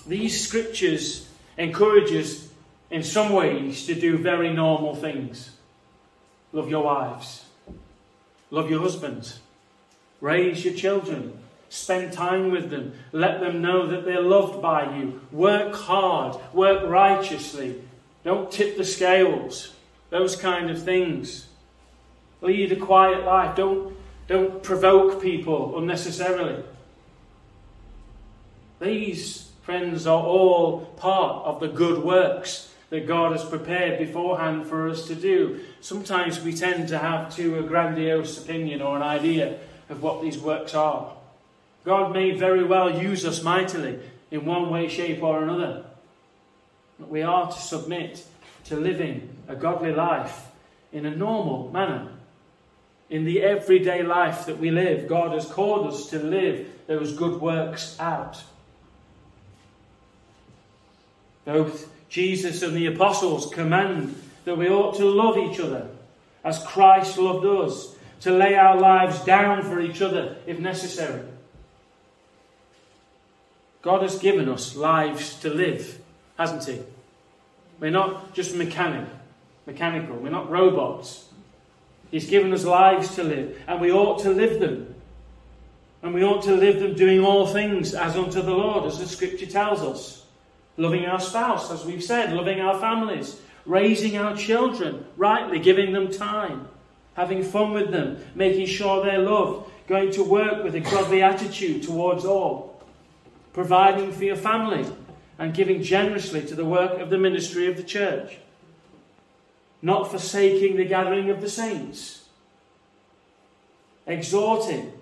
These 0.06 0.48
scriptures 0.48 1.28
encourage 1.58 2.10
us 2.10 2.48
in 2.90 3.02
some 3.02 3.32
ways 3.32 3.84
to 3.86 3.94
do 3.94 4.16
very 4.16 4.50
normal 4.50 4.94
things. 4.94 5.50
Love 6.54 6.70
your 6.70 6.84
wives. 6.84 7.44
Love 8.50 8.70
your 8.70 8.80
husbands. 8.80 9.40
Raise 10.22 10.64
your 10.64 10.74
children. 10.74 11.41
Spend 11.72 12.12
time 12.12 12.50
with 12.50 12.68
them. 12.68 12.92
Let 13.12 13.40
them 13.40 13.62
know 13.62 13.86
that 13.86 14.04
they're 14.04 14.20
loved 14.20 14.60
by 14.60 14.94
you. 14.94 15.22
Work 15.32 15.74
hard. 15.74 16.36
Work 16.52 16.86
righteously. 16.86 17.80
Don't 18.24 18.52
tip 18.52 18.76
the 18.76 18.84
scales. 18.84 19.72
Those 20.10 20.36
kind 20.36 20.68
of 20.68 20.82
things. 20.82 21.46
Lead 22.42 22.72
a 22.72 22.76
quiet 22.76 23.24
life. 23.24 23.56
Don't, 23.56 23.96
don't 24.28 24.62
provoke 24.62 25.22
people 25.22 25.78
unnecessarily. 25.78 26.62
These 28.78 29.48
friends, 29.62 30.06
are 30.06 30.22
all 30.22 30.80
part 30.98 31.46
of 31.46 31.58
the 31.60 31.68
good 31.68 32.04
works 32.04 32.70
that 32.90 33.06
God 33.06 33.32
has 33.32 33.46
prepared 33.46 33.98
beforehand 33.98 34.66
for 34.66 34.90
us 34.90 35.06
to 35.06 35.14
do. 35.14 35.60
Sometimes 35.80 36.42
we 36.42 36.52
tend 36.52 36.88
to 36.88 36.98
have 36.98 37.34
too 37.34 37.58
a 37.58 37.62
grandiose 37.62 38.44
opinion 38.44 38.82
or 38.82 38.94
an 38.94 39.02
idea 39.02 39.58
of 39.88 40.02
what 40.02 40.20
these 40.20 40.36
works 40.36 40.74
are. 40.74 41.14
God 41.84 42.12
may 42.12 42.30
very 42.30 42.64
well 42.64 43.02
use 43.02 43.24
us 43.24 43.42
mightily 43.42 43.98
in 44.30 44.44
one 44.44 44.70
way, 44.70 44.88
shape, 44.88 45.22
or 45.22 45.42
another. 45.42 45.84
But 46.98 47.08
we 47.08 47.22
are 47.22 47.50
to 47.50 47.58
submit 47.58 48.24
to 48.64 48.76
living 48.76 49.28
a 49.48 49.56
godly 49.56 49.92
life 49.92 50.46
in 50.92 51.06
a 51.06 51.14
normal 51.14 51.70
manner. 51.72 52.08
In 53.10 53.24
the 53.24 53.42
everyday 53.42 54.02
life 54.02 54.46
that 54.46 54.58
we 54.58 54.70
live, 54.70 55.08
God 55.08 55.32
has 55.32 55.46
called 55.46 55.86
us 55.86 56.08
to 56.10 56.18
live 56.18 56.66
those 56.86 57.12
good 57.16 57.40
works 57.40 57.96
out. 57.98 58.42
Both 61.44 61.90
Jesus 62.08 62.62
and 62.62 62.76
the 62.76 62.86
apostles 62.86 63.52
command 63.52 64.14
that 64.44 64.56
we 64.56 64.68
ought 64.68 64.96
to 64.96 65.04
love 65.04 65.36
each 65.36 65.58
other 65.58 65.88
as 66.44 66.62
Christ 66.64 67.18
loved 67.18 67.44
us, 67.44 67.94
to 68.20 68.30
lay 68.30 68.54
our 68.54 68.78
lives 68.78 69.24
down 69.24 69.62
for 69.62 69.80
each 69.80 70.00
other 70.00 70.36
if 70.46 70.58
necessary. 70.58 71.22
God 73.82 74.02
has 74.02 74.18
given 74.18 74.48
us 74.48 74.76
lives 74.76 75.38
to 75.40 75.50
live, 75.50 76.00
hasn't 76.38 76.64
He? 76.64 76.82
We're 77.80 77.90
not 77.90 78.32
just 78.32 78.54
mechanic, 78.54 79.08
mechanical, 79.66 80.16
we're 80.16 80.30
not 80.30 80.50
robots. 80.50 81.28
He's 82.10 82.30
given 82.30 82.52
us 82.52 82.64
lives 82.64 83.14
to 83.16 83.24
live, 83.24 83.60
and 83.66 83.80
we 83.80 83.90
ought 83.90 84.20
to 84.20 84.30
live 84.30 84.60
them. 84.60 84.94
And 86.02 86.14
we 86.14 86.24
ought 86.24 86.42
to 86.44 86.54
live 86.54 86.80
them 86.80 86.94
doing 86.94 87.20
all 87.20 87.46
things 87.46 87.94
as 87.94 88.16
unto 88.16 88.42
the 88.42 88.52
Lord, 88.52 88.86
as 88.86 88.98
the 88.98 89.06
Scripture 89.06 89.46
tells 89.46 89.80
us 89.80 90.22
loving 90.76 91.04
our 91.06 91.20
spouse, 91.20 91.70
as 91.70 91.84
we've 91.84 92.02
said, 92.02 92.32
loving 92.32 92.60
our 92.60 92.78
families, 92.78 93.40
raising 93.66 94.16
our 94.16 94.36
children 94.36 95.04
rightly, 95.16 95.58
giving 95.58 95.92
them 95.92 96.10
time, 96.10 96.68
having 97.14 97.42
fun 97.42 97.72
with 97.72 97.90
them, 97.90 98.18
making 98.34 98.66
sure 98.66 99.04
they're 99.04 99.18
loved, 99.18 99.70
going 99.86 100.10
to 100.12 100.22
work 100.22 100.64
with 100.64 100.74
a 100.74 100.80
godly 100.80 101.22
attitude 101.22 101.82
towards 101.82 102.24
all, 102.24 102.71
providing 103.52 104.12
for 104.12 104.24
your 104.24 104.36
family, 104.36 104.86
and 105.38 105.54
giving 105.54 105.82
generously 105.82 106.42
to 106.46 106.54
the 106.54 106.64
work 106.64 107.00
of 107.00 107.10
the 107.10 107.18
ministry 107.18 107.66
of 107.66 107.76
the 107.76 107.82
church, 107.82 108.38
not 109.80 110.10
forsaking 110.10 110.76
the 110.76 110.84
gathering 110.84 111.30
of 111.30 111.40
the 111.40 111.50
saints, 111.50 112.26
exhorting, 114.06 114.92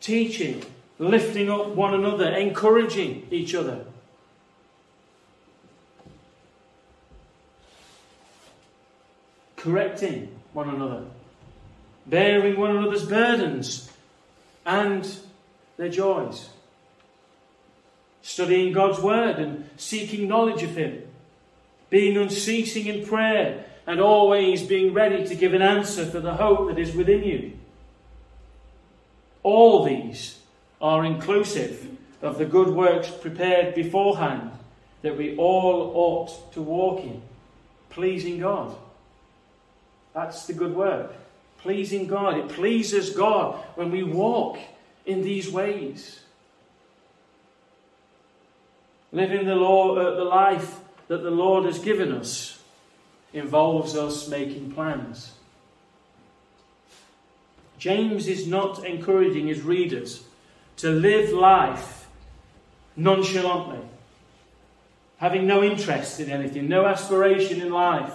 teaching, 0.00 0.62
lifting 0.98 1.50
up 1.50 1.68
one 1.68 1.94
another, 1.94 2.28
encouraging 2.30 3.26
each 3.30 3.54
other. 3.54 3.84
Correcting 9.56 10.28
one 10.52 10.68
another, 10.68 11.04
bearing 12.06 12.58
one 12.58 12.76
another's 12.76 13.04
burdens 13.04 13.90
and 14.64 15.18
their 15.76 15.88
joys, 15.88 16.50
studying 18.22 18.72
God's 18.72 19.00
Word 19.00 19.36
and 19.38 19.68
seeking 19.76 20.28
knowledge 20.28 20.62
of 20.62 20.76
Him, 20.76 21.02
being 21.90 22.16
unceasing 22.16 22.86
in 22.86 23.06
prayer 23.06 23.64
and 23.86 24.00
always 24.00 24.62
being 24.62 24.92
ready 24.92 25.26
to 25.26 25.34
give 25.34 25.54
an 25.54 25.62
answer 25.62 26.04
for 26.04 26.20
the 26.20 26.34
hope 26.34 26.68
that 26.68 26.78
is 26.78 26.94
within 26.94 27.24
you. 27.24 27.52
All 29.42 29.84
these 29.84 30.38
are 30.80 31.04
inclusive 31.04 31.88
of 32.20 32.38
the 32.38 32.44
good 32.44 32.68
works 32.68 33.10
prepared 33.10 33.74
beforehand 33.74 34.50
that 35.02 35.16
we 35.16 35.36
all 35.36 35.92
ought 35.94 36.52
to 36.52 36.60
walk 36.60 37.02
in, 37.04 37.22
pleasing 37.88 38.40
God. 38.40 38.76
That's 40.12 40.46
the 40.46 40.52
good 40.52 40.74
work. 40.74 41.14
Pleasing 41.58 42.06
God. 42.06 42.36
It 42.38 42.48
pleases 42.48 43.10
God 43.10 43.54
when 43.74 43.90
we 43.90 44.02
walk 44.02 44.58
in 45.06 45.22
these 45.22 45.50
ways. 45.50 46.20
Living 49.12 49.46
the, 49.46 49.54
law, 49.54 49.96
uh, 49.96 50.16
the 50.16 50.24
life 50.24 50.80
that 51.08 51.22
the 51.22 51.30
Lord 51.30 51.64
has 51.64 51.78
given 51.78 52.12
us 52.12 52.62
involves 53.32 53.96
us 53.96 54.28
making 54.28 54.72
plans. 54.72 55.32
James 57.78 58.26
is 58.26 58.46
not 58.46 58.84
encouraging 58.84 59.46
his 59.46 59.62
readers 59.62 60.24
to 60.76 60.90
live 60.90 61.32
life 61.32 62.08
nonchalantly, 62.96 63.80
having 65.18 65.46
no 65.46 65.62
interest 65.62 66.20
in 66.20 66.30
anything, 66.30 66.68
no 66.68 66.86
aspiration 66.86 67.60
in 67.60 67.70
life, 67.70 68.12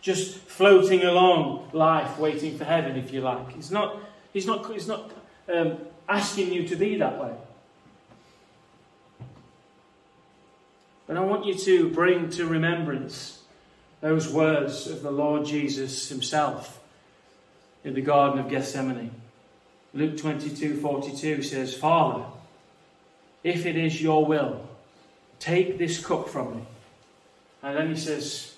just 0.00 0.38
floating 0.38 1.02
along 1.02 1.68
life, 1.72 2.18
waiting 2.18 2.56
for 2.56 2.64
heaven, 2.64 2.96
if 2.96 3.12
you 3.12 3.20
like. 3.20 3.52
He's 3.52 3.70
not, 3.70 3.98
he's 4.32 4.46
not, 4.46 4.70
he's 4.72 4.88
not 4.88 5.10
um, 5.52 5.78
asking 6.08 6.52
you 6.52 6.66
to 6.68 6.76
be 6.76 6.96
that 6.96 7.18
way. 7.22 7.34
But 11.06 11.16
I 11.16 11.20
want 11.20 11.44
you 11.44 11.54
to 11.54 11.90
bring 11.90 12.30
to 12.30 12.46
remembrance 12.46 13.42
those 14.00 14.32
words 14.32 14.86
of 14.86 15.02
the 15.02 15.10
Lord 15.10 15.46
Jesus 15.46 16.08
himself 16.08 16.80
in 17.84 17.94
the 17.94 18.00
Garden 18.00 18.38
of 18.38 18.48
Gethsemane. 18.48 19.10
Luke 19.92 20.16
22 20.16 20.80
42 20.80 21.42
says, 21.42 21.74
Father, 21.74 22.24
if 23.42 23.66
it 23.66 23.76
is 23.76 24.02
your 24.02 24.24
will, 24.24 24.66
take 25.38 25.78
this 25.78 26.04
cup 26.04 26.28
from 26.28 26.56
me. 26.56 26.62
And 27.62 27.76
then 27.76 27.88
he 27.88 27.96
says, 27.96 28.54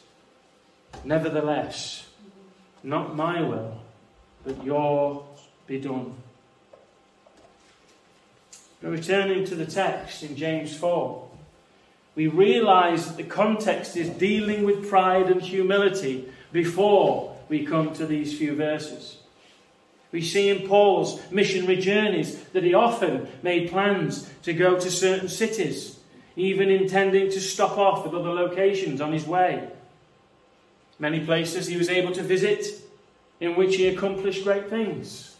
Nevertheless, 1.05 2.07
not 2.83 3.15
my 3.17 3.43
will, 3.43 3.81
but 4.45 4.65
yours 4.65 5.23
be 5.67 5.81
done. 5.81 6.15
But 8.81 8.91
returning 8.91 9.45
to 9.47 9.55
the 9.55 9.67
text 9.67 10.23
in 10.23 10.37
James 10.37 10.77
4, 10.77 11.29
we 12.17 12.27
realize 12.27 13.07
that 13.07 13.19
the 13.19 13.23
context 13.23 13.97
is 13.97 14.09
dealing 14.09 14.65
with 14.65 14.89
pride 14.89 15.31
and 15.31 15.41
humility 15.41 16.29
before 16.51 17.37
we 17.49 17.65
come 17.65 17.93
to 17.95 18.07
these 18.07 18.37
few 18.37 18.57
verses. 18.57 19.19
We 20.11 20.23
see 20.23 20.49
in 20.49 20.67
Paul's 20.67 21.21
missionary 21.31 21.77
journeys 21.77 22.41
that 22.55 22.65
he 22.65 22.73
often 22.73 23.29
made 23.43 23.71
plans 23.71 24.31
to 24.45 24.55
go 24.55 24.81
to 24.81 24.91
certain 24.91 25.29
cities, 25.29 25.99
even 26.37 26.71
intending 26.71 27.31
to 27.31 27.41
stop 27.41 27.77
off 27.77 28.07
at 28.07 28.15
other 28.15 28.33
locations 28.33 29.03
on 29.03 29.13
his 29.13 29.27
way. 29.27 29.69
Many 30.99 31.21
places 31.21 31.67
he 31.67 31.77
was 31.77 31.91
able 31.91 32.13
to 32.13 32.23
visit 32.23 32.67
in 33.41 33.57
which 33.57 33.77
he 33.77 33.89
accomplished 33.89 34.43
great 34.43 34.71
things. 34.71 35.37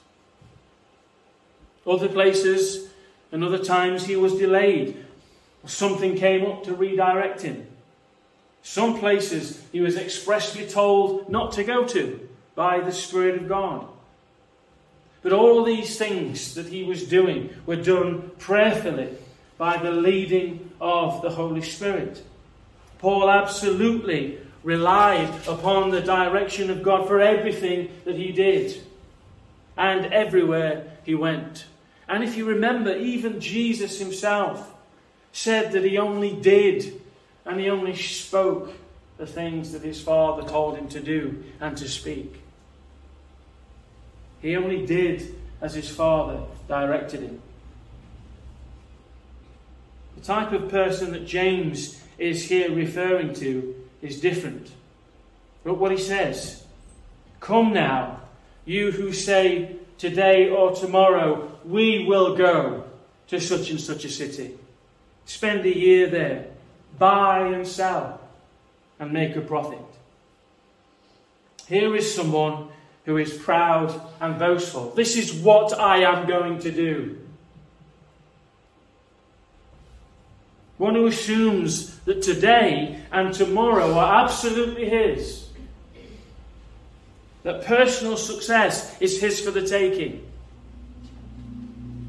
Other 1.87 2.09
places 2.09 2.91
and 3.33 3.43
other 3.43 3.65
times 3.65 4.05
he 4.05 4.17
was 4.17 4.35
delayed. 4.35 5.06
Something 5.67 6.17
came 6.17 6.47
up 6.47 6.65
to 6.65 6.75
redirect 6.75 7.43
him. 7.43 7.67
Some 8.63 8.99
places 8.99 9.63
he 9.73 9.81
was 9.81 9.97
expressly 9.97 10.67
told 10.67 11.29
not 11.29 11.53
to 11.53 11.65
go 11.65 11.85
to 11.87 12.29
by 12.55 12.81
the 12.81 12.93
Spirit 12.93 13.37
of 13.37 13.49
God. 13.49 13.87
But 15.23 15.33
all 15.33 15.65
these 15.65 15.99
things 15.99 16.55
that 16.55 16.67
he 16.67 16.85
was 16.85 17.09
doing 17.09 17.51
were 17.65 17.77
done 17.77 18.31
prayerfully 18.39 19.17
by 19.59 19.77
the 19.77 19.91
leading 19.91 20.71
of 20.81 21.23
the 21.23 21.31
Holy 21.31 21.63
Spirit. 21.63 22.25
Paul 22.99 23.31
absolutely 23.31 24.39
relied 24.63 25.33
upon 25.47 25.91
the 25.91 26.01
direction 26.01 26.71
of 26.71 26.83
God 26.83 27.07
for 27.07 27.21
everything 27.21 27.89
that 28.05 28.17
he 28.17 28.33
did 28.33 28.83
and 29.77 30.07
everywhere 30.07 30.85
he 31.05 31.15
went. 31.15 31.67
And 32.09 32.25
if 32.25 32.37
you 32.37 32.45
remember, 32.45 32.97
even 32.97 33.41
Jesus 33.41 33.99
himself 33.99 34.73
said 35.37 35.73
that 35.73 35.85
he 35.85 35.99
only 35.99 36.33
did 36.33 36.99
and 37.45 37.61
he 37.61 37.69
only 37.69 37.95
spoke 37.95 38.73
the 39.19 39.27
things 39.27 39.73
that 39.73 39.83
his 39.83 40.01
Father 40.01 40.49
told 40.49 40.79
him 40.79 40.89
to 40.89 40.99
do 40.99 41.45
and 41.61 41.77
to 41.77 41.87
speak. 41.87 42.41
He 44.41 44.57
only 44.57 44.87
did 44.87 45.35
as 45.61 45.75
his 45.75 45.91
Father 45.91 46.41
directed 46.69 47.21
him. 47.21 47.43
The 50.17 50.23
type 50.23 50.53
of 50.53 50.71
person 50.71 51.13
that 51.13 51.27
James 51.27 52.03
is 52.17 52.49
here 52.49 52.75
referring 52.75 53.35
to 53.35 53.75
is 54.01 54.19
different. 54.19 54.73
Look 55.67 55.79
what 55.79 55.93
he 55.93 55.99
says 55.99 56.65
Come 57.41 57.75
now, 57.75 58.21
you 58.65 58.91
who 58.91 59.13
say 59.13 59.77
today 59.99 60.49
or 60.49 60.75
tomorrow, 60.75 61.53
we 61.63 62.07
will 62.07 62.35
go 62.35 62.85
to 63.29 63.39
such 63.39 63.69
and 63.69 63.79
such 63.79 64.07
a 64.07 64.09
city. 64.09 64.57
Spend 65.27 65.67
a 65.67 65.77
year 65.77 66.09
there, 66.09 66.47
buy 66.99 67.49
and 67.49 67.67
sell, 67.67 68.21
and 68.99 69.13
make 69.13 69.37
a 69.37 69.41
profit. 69.41 69.79
Here 71.67 71.95
is 71.97 72.15
someone 72.15 72.69
who 73.05 73.17
is 73.19 73.37
proud 73.37 74.01
and 74.21 74.39
boastful. 74.39 74.91
This 74.91 75.17
is 75.17 75.35
what 75.35 75.79
I 75.79 75.99
am 75.99 76.27
going 76.27 76.61
to 76.61 76.71
do. 76.71 77.19
One 80.79 80.95
who 80.95 81.07
assumes 81.07 81.99
that 82.01 82.23
today 82.23 83.01
and 83.11 83.35
tomorrow 83.35 83.95
are 83.95 84.25
absolutely 84.25 84.89
his. 84.89 85.49
That 87.43 87.65
personal 87.65 88.17
success 88.17 89.01
is 89.01 89.21
his 89.21 89.41
for 89.41 89.51
the 89.51 89.67
taking. 89.67 90.25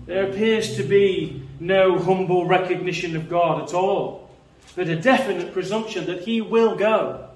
There 0.05 0.29
appears 0.29 0.75
to 0.77 0.83
be 0.83 1.46
no 1.59 1.99
humble 1.99 2.45
recognition 2.45 3.15
of 3.15 3.29
God 3.29 3.63
at 3.63 3.73
all, 3.73 4.29
but 4.75 4.87
a 4.87 4.95
definite 4.95 5.53
presumption 5.53 6.05
that 6.05 6.21
he 6.21 6.41
will 6.41 6.75
go. 6.75 7.27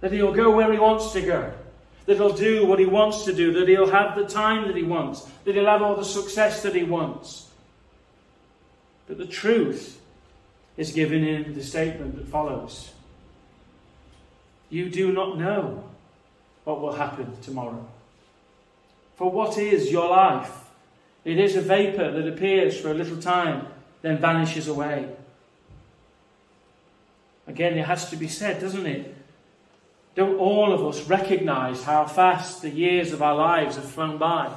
That 0.00 0.12
he'll 0.12 0.32
go 0.32 0.54
where 0.54 0.72
he 0.72 0.78
wants 0.78 1.12
to 1.12 1.20
go. 1.20 1.52
That 2.06 2.16
he'll 2.16 2.32
do 2.32 2.66
what 2.66 2.78
he 2.78 2.86
wants 2.86 3.24
to 3.24 3.34
do. 3.34 3.52
That 3.52 3.68
he'll 3.68 3.90
have 3.90 4.16
the 4.16 4.26
time 4.26 4.66
that 4.66 4.76
he 4.76 4.82
wants. 4.82 5.22
That 5.44 5.54
he'll 5.54 5.66
have 5.66 5.82
all 5.82 5.96
the 5.96 6.04
success 6.04 6.62
that 6.62 6.74
he 6.74 6.84
wants. 6.84 7.48
But 9.06 9.18
the 9.18 9.26
truth 9.26 10.00
is 10.76 10.92
given 10.92 11.24
in 11.24 11.54
the 11.54 11.62
statement 11.62 12.16
that 12.16 12.28
follows. 12.28 12.92
You 14.70 14.88
do 14.90 15.12
not 15.12 15.38
know 15.38 15.84
what 16.64 16.80
will 16.80 16.92
happen 16.92 17.36
tomorrow. 17.42 17.86
For 19.16 19.30
what 19.30 19.58
is 19.58 19.90
your 19.90 20.08
life? 20.08 20.67
It 21.28 21.38
is 21.38 21.56
a 21.56 21.60
vapour 21.60 22.10
that 22.10 22.26
appears 22.26 22.80
for 22.80 22.90
a 22.90 22.94
little 22.94 23.20
time, 23.20 23.66
then 24.00 24.16
vanishes 24.16 24.66
away. 24.66 25.10
Again, 27.46 27.76
it 27.76 27.84
has 27.84 28.08
to 28.08 28.16
be 28.16 28.28
said, 28.28 28.62
doesn't 28.62 28.86
it? 28.86 29.14
Don't 30.14 30.38
all 30.38 30.72
of 30.72 30.82
us 30.82 31.06
recognize 31.06 31.84
how 31.84 32.06
fast 32.06 32.62
the 32.62 32.70
years 32.70 33.12
of 33.12 33.20
our 33.20 33.34
lives 33.34 33.76
have 33.76 33.84
flown 33.84 34.16
by? 34.16 34.50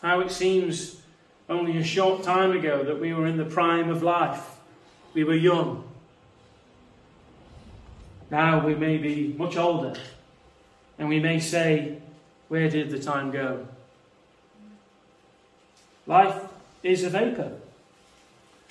How 0.00 0.20
it 0.20 0.30
seems 0.30 1.02
only 1.50 1.76
a 1.76 1.84
short 1.84 2.22
time 2.22 2.52
ago 2.52 2.82
that 2.82 2.98
we 2.98 3.12
were 3.12 3.26
in 3.26 3.36
the 3.36 3.44
prime 3.44 3.90
of 3.90 4.02
life. 4.02 4.56
We 5.12 5.22
were 5.22 5.34
young. 5.34 5.84
Now 8.30 8.66
we 8.66 8.74
may 8.74 8.96
be 8.96 9.34
much 9.36 9.58
older, 9.58 10.00
and 10.98 11.10
we 11.10 11.20
may 11.20 11.40
say, 11.40 11.98
Where 12.48 12.70
did 12.70 12.88
the 12.88 12.98
time 12.98 13.32
go? 13.32 13.66
Life 16.10 16.42
is 16.82 17.04
a 17.04 17.08
vapour, 17.08 17.52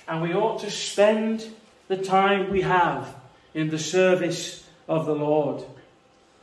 and 0.06 0.20
we 0.20 0.34
ought 0.34 0.60
to 0.60 0.70
spend 0.70 1.48
the 1.88 1.96
time 1.96 2.50
we 2.50 2.60
have 2.60 3.14
in 3.54 3.70
the 3.70 3.78
service 3.78 4.68
of 4.86 5.06
the 5.06 5.14
Lord, 5.14 5.64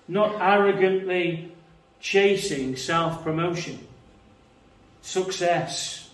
not 0.08 0.42
arrogantly 0.42 1.52
chasing 2.00 2.76
self 2.76 3.24
promotion, 3.24 3.78
success, 5.04 6.10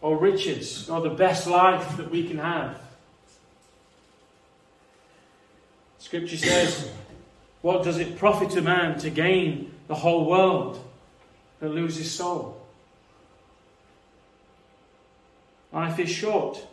or 0.00 0.16
riches, 0.16 0.88
or 0.88 1.00
the 1.00 1.10
best 1.10 1.48
life 1.48 1.96
that 1.96 2.08
we 2.08 2.28
can 2.28 2.38
have. 2.38 2.80
Scripture 5.98 6.36
says, 6.36 6.88
What 7.62 7.82
does 7.82 7.98
it 7.98 8.16
profit 8.16 8.54
a 8.54 8.62
man 8.62 8.96
to 9.00 9.10
gain 9.10 9.74
the 9.88 9.96
whole 9.96 10.26
world 10.26 10.78
but 11.58 11.72
lose 11.72 11.96
his 11.96 12.12
soul? 12.12 12.63
Life 15.74 15.98
is 15.98 16.08
short, 16.08 16.64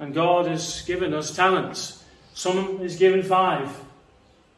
and 0.00 0.12
God 0.12 0.48
has 0.48 0.82
given 0.82 1.14
us 1.14 1.34
talents. 1.34 2.02
Some 2.34 2.80
he's 2.80 2.96
given 2.96 3.22
five. 3.22 3.70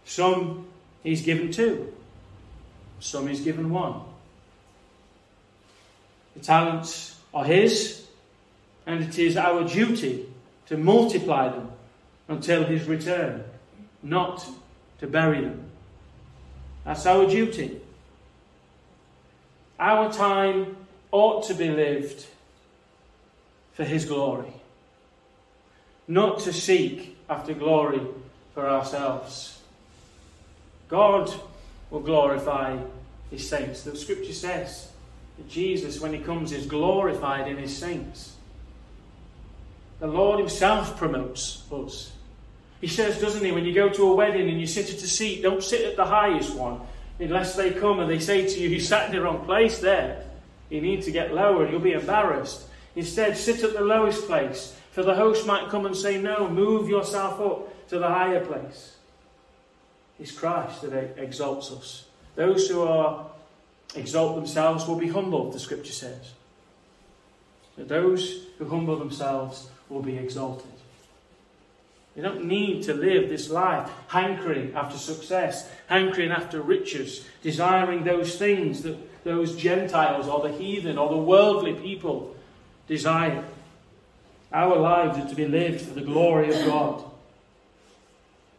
Some 0.07 0.69
he's 1.03 1.21
given 1.21 1.53
two. 1.53 1.93
Some 2.99 3.29
he's 3.29 3.43
given 3.43 3.69
one. 3.71 4.01
The 6.35 6.41
talents 6.41 7.21
are 7.35 7.45
his, 7.45 8.07
and 8.87 9.05
it 9.05 9.19
is 9.19 9.37
our 9.37 9.65
duty 9.65 10.27
to 10.67 10.79
multiply 10.79 11.51
them 11.51 11.71
until 12.29 12.65
his 12.65 12.87
return, 12.87 13.45
not 14.03 14.47
to 15.01 15.07
bury 15.07 15.43
them. 15.43 15.67
That's 16.87 17.05
our 17.05 17.27
duty. 17.27 17.83
Our 19.79 20.11
time 20.11 20.77
ought 21.11 21.45
to 21.49 21.55
be 21.55 21.69
lived 21.69 22.27
for 23.75 23.85
his 23.85 24.05
glory, 24.05 24.53
not 26.07 26.41
to 26.41 26.53
seek 26.53 27.17
after 27.29 27.55
glory 27.55 28.01
for 28.55 28.69
ourselves. 28.69 29.61
God 30.89 31.33
will 31.91 32.01
glorify 32.01 32.77
his 33.31 33.49
saints. 33.49 33.83
The 33.83 33.97
scripture 33.97 34.35
says 34.35 34.91
that 35.39 35.49
Jesus, 35.49 36.01
when 36.01 36.13
he 36.13 36.21
comes, 36.21 36.53
is 36.53 36.67
glorified 36.67 37.49
in 37.49 37.57
his 37.57 37.75
saints. 37.75 38.35
The 40.01 40.07
Lord 40.07 40.39
himself 40.39 40.99
promotes 40.99 41.63
us. 41.73 42.13
He 42.81 42.89
says, 42.89 43.21
doesn't 43.21 43.45
he, 43.45 43.53
when 43.53 43.65
you 43.65 43.73
go 43.73 43.89
to 43.89 44.11
a 44.11 44.15
wedding 44.15 44.49
and 44.51 44.61
you 44.61 44.67
sit 44.67 44.91
at 44.91 44.97
a 44.97 45.07
seat, 45.07 45.43
don't 45.43 45.63
sit 45.63 45.83
at 45.83 45.97
the 45.97 46.05
highest 46.05 46.55
one, 46.57 46.81
unless 47.21 47.55
they 47.55 47.71
come 47.71 48.01
and 48.01 48.11
they 48.11 48.19
say 48.19 48.47
to 48.47 48.61
you, 48.61 48.69
you 48.69 48.81
sat 48.81 49.07
in 49.07 49.13
the 49.13 49.23
wrong 49.23 49.45
place 49.45 49.79
there. 49.79 50.25
You 50.69 50.81
need 50.81 51.03
to 51.03 51.13
get 51.13 51.33
lower, 51.33 51.63
and 51.63 51.73
you'll 51.73 51.81
be 51.81 51.93
embarrassed. 51.93 52.67
Instead, 52.95 53.37
sit 53.37 53.63
at 53.63 53.73
the 53.73 53.81
lowest 53.81 54.27
place 54.27 54.77
for 54.91 55.03
the 55.03 55.15
host 55.15 55.47
might 55.47 55.71
come 55.71 55.87
and 55.87 55.97
say, 55.97 56.21
No, 56.21 56.49
move 56.49 56.89
yourself 56.89 57.41
up 57.41 57.89
to 57.89 57.99
the 57.99 58.09
higher 58.09 58.45
place. 58.45 58.97
It's 60.21 60.33
Christ 60.33 60.83
that 60.83 61.19
exalts 61.19 61.73
us. 61.73 62.07
Those 62.37 62.69
who 62.69 62.83
are 62.83 63.27
exalt 63.95 64.37
themselves 64.37 64.87
will 64.87 64.97
be 64.97 65.09
humbled, 65.09 65.53
the 65.53 65.61
scripture 65.61 65.93
says. 65.93 66.33
But 67.77 67.89
those 67.89 68.47
who 68.59 68.69
humble 68.69 68.99
themselves 68.99 69.69
will 69.89 70.03
be 70.03 70.17
exalted. 70.17 70.71
You 72.15 72.23
don't 72.23 72.45
need 72.45 72.83
to 72.85 72.95
live 72.95 73.31
this 73.31 73.49
life 73.49 73.91
hankering 74.09 74.75
after 74.75 74.99
success, 74.99 75.71
hankering 75.87 76.31
after 76.31 76.61
riches, 76.61 77.25
desiring 77.43 78.05
those 78.05 78.37
things 78.37 78.83
that 78.83 79.25
those 79.25 79.57
Gentiles 79.57 80.29
or 80.29 80.47
the 80.47 80.55
heathen 80.55 80.99
or 80.99 81.09
the 81.09 81.17
worldly 81.17 81.73
people 81.73 82.37
desire. 82.93 83.43
Our 84.53 84.77
lives 84.77 85.19
are 85.19 85.29
to 85.29 85.35
be 85.35 85.49
lived 85.49 85.81
for 85.81 85.95
the 85.95 86.03
glory 86.03 86.55
of 86.55 86.67
God. 86.67 87.05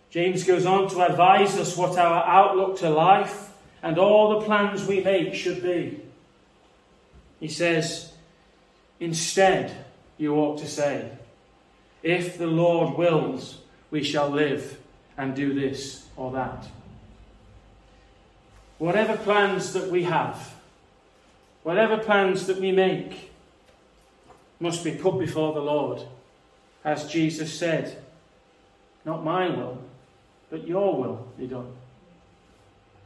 James 0.09 0.43
goes 0.43 0.65
on 0.65 0.89
to 0.89 1.01
advise 1.01 1.55
us 1.57 1.77
what 1.77 1.99
our 1.99 2.23
outlook 2.25 2.79
to 2.79 2.89
life 2.89 3.51
and 3.83 3.99
all 3.99 4.39
the 4.39 4.45
plans 4.45 4.87
we 4.87 5.01
make 5.01 5.35
should 5.35 5.61
be. 5.61 5.99
He 7.39 7.47
says, 7.47 8.13
Instead, 8.99 9.85
you 10.17 10.35
ought 10.35 10.57
to 10.59 10.67
say, 10.67 11.11
If 12.01 12.39
the 12.39 12.47
Lord 12.47 12.97
wills, 12.97 13.59
we 13.91 14.03
shall 14.03 14.29
live 14.29 14.79
and 15.15 15.35
do 15.35 15.53
this 15.53 16.07
or 16.15 16.31
that. 16.31 16.67
Whatever 18.79 19.15
plans 19.15 19.73
that 19.73 19.91
we 19.91 20.03
have, 20.03 20.55
whatever 21.61 21.97
plans 21.97 22.47
that 22.47 22.59
we 22.59 22.71
make, 22.71 23.32
must 24.63 24.81
be 24.81 24.91
put 24.93 25.19
before 25.19 25.53
the 25.53 25.59
Lord. 25.59 26.01
As 26.85 27.11
Jesus 27.11 27.53
said, 27.53 28.01
Not 29.03 29.23
my 29.23 29.49
will, 29.49 29.77
but 30.49 30.65
your 30.65 30.95
will 30.95 31.27
be 31.37 31.47
done. 31.47 31.71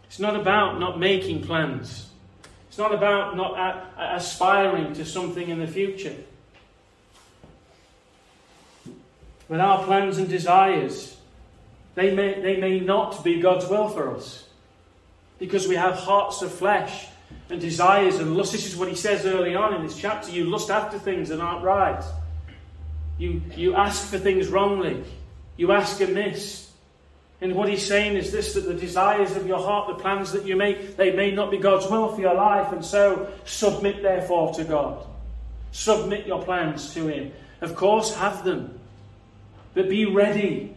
It's 0.06 0.20
not 0.20 0.36
about 0.36 0.80
not 0.80 1.00
making 1.00 1.44
plans. 1.44 2.10
It's 2.70 2.78
not 2.78 2.94
about 2.94 3.36
not 3.36 3.92
aspiring 3.98 4.94
to 4.94 5.04
something 5.04 5.50
in 5.50 5.60
the 5.60 5.68
future. 5.68 6.16
But 9.50 9.60
our 9.60 9.84
plans 9.84 10.20
and 10.20 10.30
desires, 10.30 11.18
they 11.96 12.14
may, 12.14 12.40
they 12.40 12.58
may 12.58 12.80
not 12.80 13.24
be 13.24 13.42
God's 13.42 13.68
will 13.68 13.90
for 13.90 14.16
us. 14.16 14.48
Because 15.40 15.68
we 15.68 15.76
have 15.76 15.96
hearts 15.96 16.44
of 16.44 16.52
flesh 16.52 17.08
and 17.50 17.62
desires 17.62 18.20
and 18.20 18.36
lust. 18.36 18.52
This 18.52 18.68
is 18.68 18.76
what 18.76 18.90
he 18.90 18.96
says 18.96 19.26
early 19.26 19.56
on 19.56 19.74
in 19.74 19.84
this 19.84 19.98
chapter. 19.98 20.32
You 20.32 20.46
lust 20.46 20.70
after 20.70 21.00
things 21.00 21.30
that 21.30 21.40
aren't 21.40 21.64
right. 21.64 22.04
You, 23.18 23.42
you 23.56 23.76
ask 23.76 24.08
for 24.08 24.20
things 24.20 24.48
wrongly. 24.48 25.04
You 25.56 25.72
ask 25.72 26.00
amiss. 26.02 26.70
And 27.40 27.56
what 27.56 27.70
he's 27.70 27.86
saying 27.86 28.16
is 28.18 28.32
this 28.32 28.54
that 28.56 28.62
the 28.62 28.74
desires 28.74 29.36
of 29.36 29.48
your 29.48 29.60
heart, 29.60 29.88
the 29.88 30.02
plans 30.02 30.32
that 30.32 30.46
you 30.46 30.56
make, 30.56 30.98
they 30.98 31.12
may 31.12 31.32
not 31.32 31.52
be 31.52 31.58
God's 31.58 31.88
will 31.88 32.14
for 32.14 32.22
your 32.22 32.34
life. 32.34 32.72
And 32.74 32.84
so 32.84 33.32
submit, 33.46 34.02
therefore, 34.02 34.54
to 34.56 34.64
God. 34.64 35.06
Submit 35.72 36.26
your 36.26 36.44
plans 36.44 36.94
to 36.96 37.08
Him. 37.08 37.32
Of 37.62 37.76
course, 37.76 38.16
have 38.16 38.44
them. 38.44 38.80
But 39.74 39.90
be 39.90 40.06
ready 40.06 40.76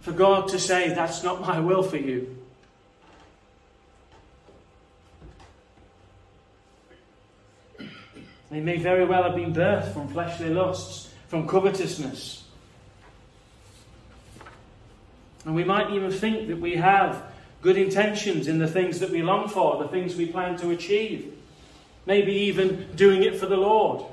for 0.00 0.12
God 0.12 0.48
to 0.48 0.58
say, 0.58 0.92
That's 0.92 1.22
not 1.22 1.40
my 1.40 1.60
will 1.60 1.82
for 1.82 1.96
you. 1.96 2.36
They 8.54 8.60
may 8.60 8.76
very 8.76 9.04
well 9.04 9.24
have 9.24 9.34
been 9.34 9.52
birthed 9.52 9.92
from 9.92 10.06
fleshly 10.06 10.48
lusts, 10.48 11.12
from 11.26 11.48
covetousness. 11.48 12.44
And 15.44 15.56
we 15.56 15.64
might 15.64 15.90
even 15.90 16.12
think 16.12 16.46
that 16.46 16.60
we 16.60 16.76
have 16.76 17.20
good 17.62 17.76
intentions 17.76 18.46
in 18.46 18.60
the 18.60 18.68
things 18.68 19.00
that 19.00 19.10
we 19.10 19.22
long 19.22 19.48
for, 19.48 19.82
the 19.82 19.88
things 19.88 20.14
we 20.14 20.26
plan 20.26 20.56
to 20.58 20.70
achieve. 20.70 21.36
Maybe 22.06 22.32
even 22.32 22.94
doing 22.94 23.24
it 23.24 23.34
for 23.34 23.46
the 23.46 23.56
Lord. 23.56 24.04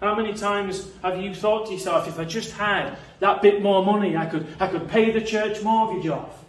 How 0.00 0.14
many 0.14 0.32
times 0.32 0.88
have 1.02 1.20
you 1.20 1.34
thought 1.34 1.66
to 1.66 1.74
yourself, 1.74 2.08
if 2.08 2.18
I 2.18 2.24
just 2.24 2.52
had 2.52 2.96
that 3.20 3.42
bit 3.42 3.62
more 3.62 3.84
money, 3.84 4.16
I 4.16 4.24
could, 4.24 4.46
I 4.58 4.68
could 4.68 4.88
pay 4.88 5.10
the 5.10 5.20
church 5.20 5.62
mortgage 5.62 6.08
off? 6.08 6.42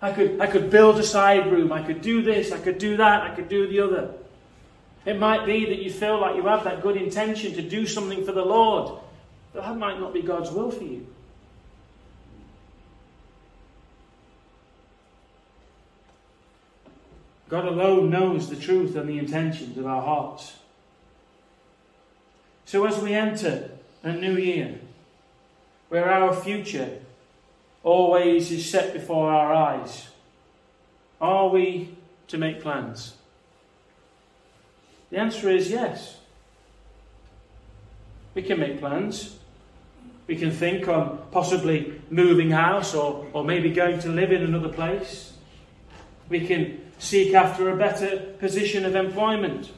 I 0.00 0.10
could, 0.10 0.40
I 0.40 0.46
could 0.46 0.70
build 0.70 0.98
a 0.98 1.04
side 1.04 1.52
room, 1.52 1.70
I 1.70 1.82
could 1.82 2.00
do 2.00 2.22
this, 2.22 2.50
I 2.50 2.58
could 2.58 2.78
do 2.78 2.96
that, 2.96 3.24
I 3.24 3.34
could 3.34 3.50
do 3.50 3.68
the 3.68 3.80
other. 3.80 4.14
It 5.04 5.18
might 5.18 5.44
be 5.44 5.64
that 5.66 5.82
you 5.82 5.90
feel 5.90 6.20
like 6.20 6.36
you 6.36 6.46
have 6.46 6.64
that 6.64 6.82
good 6.82 6.96
intention 6.96 7.54
to 7.54 7.62
do 7.62 7.86
something 7.86 8.24
for 8.24 8.32
the 8.32 8.44
Lord, 8.44 9.00
but 9.52 9.64
that 9.64 9.76
might 9.76 9.98
not 9.98 10.14
be 10.14 10.22
God's 10.22 10.50
will 10.50 10.70
for 10.70 10.84
you. 10.84 11.06
God 17.48 17.66
alone 17.66 18.08
knows 18.08 18.48
the 18.48 18.56
truth 18.56 18.96
and 18.96 19.08
the 19.08 19.18
intentions 19.18 19.76
of 19.76 19.86
our 19.86 20.00
hearts. 20.00 20.54
So 22.64 22.86
as 22.86 22.98
we 22.98 23.12
enter 23.12 23.70
a 24.02 24.12
new 24.12 24.38
year, 24.38 24.78
where 25.90 26.10
our 26.10 26.32
future 26.32 27.00
always 27.82 28.50
is 28.50 28.70
set 28.70 28.94
before 28.94 29.30
our 29.30 29.52
eyes, 29.52 30.08
are 31.20 31.50
we 31.50 31.94
to 32.28 32.38
make 32.38 32.62
plans? 32.62 33.16
The 35.12 35.18
answer 35.18 35.50
is 35.50 35.70
yes. 35.70 36.16
We 38.34 38.40
can 38.40 38.58
make 38.58 38.80
plans. 38.80 39.36
We 40.26 40.36
can 40.36 40.50
think 40.50 40.88
on 40.88 41.18
possibly 41.30 42.00
moving 42.08 42.50
house 42.50 42.94
or, 42.94 43.26
or 43.34 43.44
maybe 43.44 43.70
going 43.70 43.98
to 44.00 44.08
live 44.08 44.32
in 44.32 44.42
another 44.42 44.70
place. 44.70 45.34
We 46.30 46.46
can 46.46 46.80
seek 46.98 47.34
after 47.34 47.68
a 47.68 47.76
better 47.76 48.20
position 48.38 48.86
of 48.86 48.94
employment, 48.94 49.70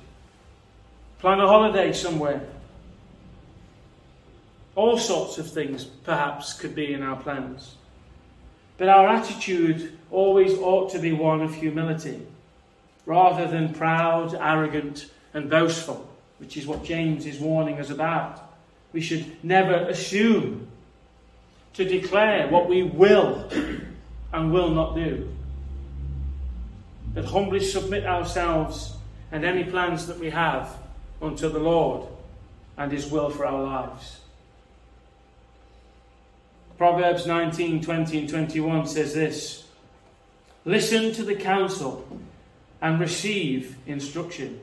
plan 1.19 1.41
a 1.41 1.49
holiday 1.49 1.93
somewhere. 1.93 2.47
All 4.77 4.97
sorts 4.97 5.39
of 5.39 5.51
things 5.51 5.83
perhaps 5.83 6.53
could 6.53 6.77
be 6.77 6.95
in 6.95 7.03
our 7.03 7.17
plans. 7.17 7.75
But 8.79 8.89
our 8.89 9.09
attitude 9.09 9.99
always 10.13 10.57
ought 10.59 10.93
to 10.93 11.01
be 11.01 11.11
one 11.11 11.41
of 11.41 11.57
humility, 11.57 12.25
rather 13.05 13.49
than 13.49 13.75
proud, 13.75 14.35
arrogant, 14.35 15.11
and 15.35 15.51
boastful, 15.51 16.09
which 16.39 16.57
is 16.57 16.67
what 16.67 16.85
James 16.85 17.27
is 17.27 17.39
warning 17.39 17.79
us 17.79 17.91
about. 17.91 18.41
We 18.93 19.01
should 19.01 19.45
never 19.45 19.75
assume 19.75 20.69
to 21.75 21.85
declare 21.85 22.49
what 22.49 22.69
we 22.69 22.85
will 22.85 23.51
and 24.33 24.53
will 24.53 24.71
not 24.71 24.95
do 24.95 25.35
but 27.15 27.25
humbly 27.27 27.61
submit 27.61 28.05
ourselves 28.05 28.97
and 29.31 29.45
any 29.45 29.65
plans 29.65 30.07
that 30.09 30.19
we 30.19 30.31
have 30.31 30.77
unto 31.23 31.49
the 31.49 31.61
Lord 31.61 32.07
and 32.77 32.91
His 32.91 33.11
will 33.11 33.31
for 33.31 33.47
our 33.47 33.63
lives. 33.63 34.21
Proverbs 36.77 37.25
19 37.25 37.83
20 37.83 38.19
and 38.19 38.29
21 38.29 38.87
says 38.89 39.15
this 39.15 39.65
Listen 40.65 41.13
to 41.13 41.23
the 41.23 41.37
counsel 41.37 42.07
and 42.83 42.99
receive 42.99 43.77
instruction, 43.87 44.61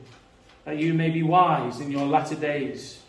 that 0.64 0.78
you 0.78 0.94
may 0.94 1.10
be 1.10 1.22
wise 1.22 1.80
in 1.80 1.90
your 1.90 2.06
latter 2.06 2.36
days. 2.36 3.00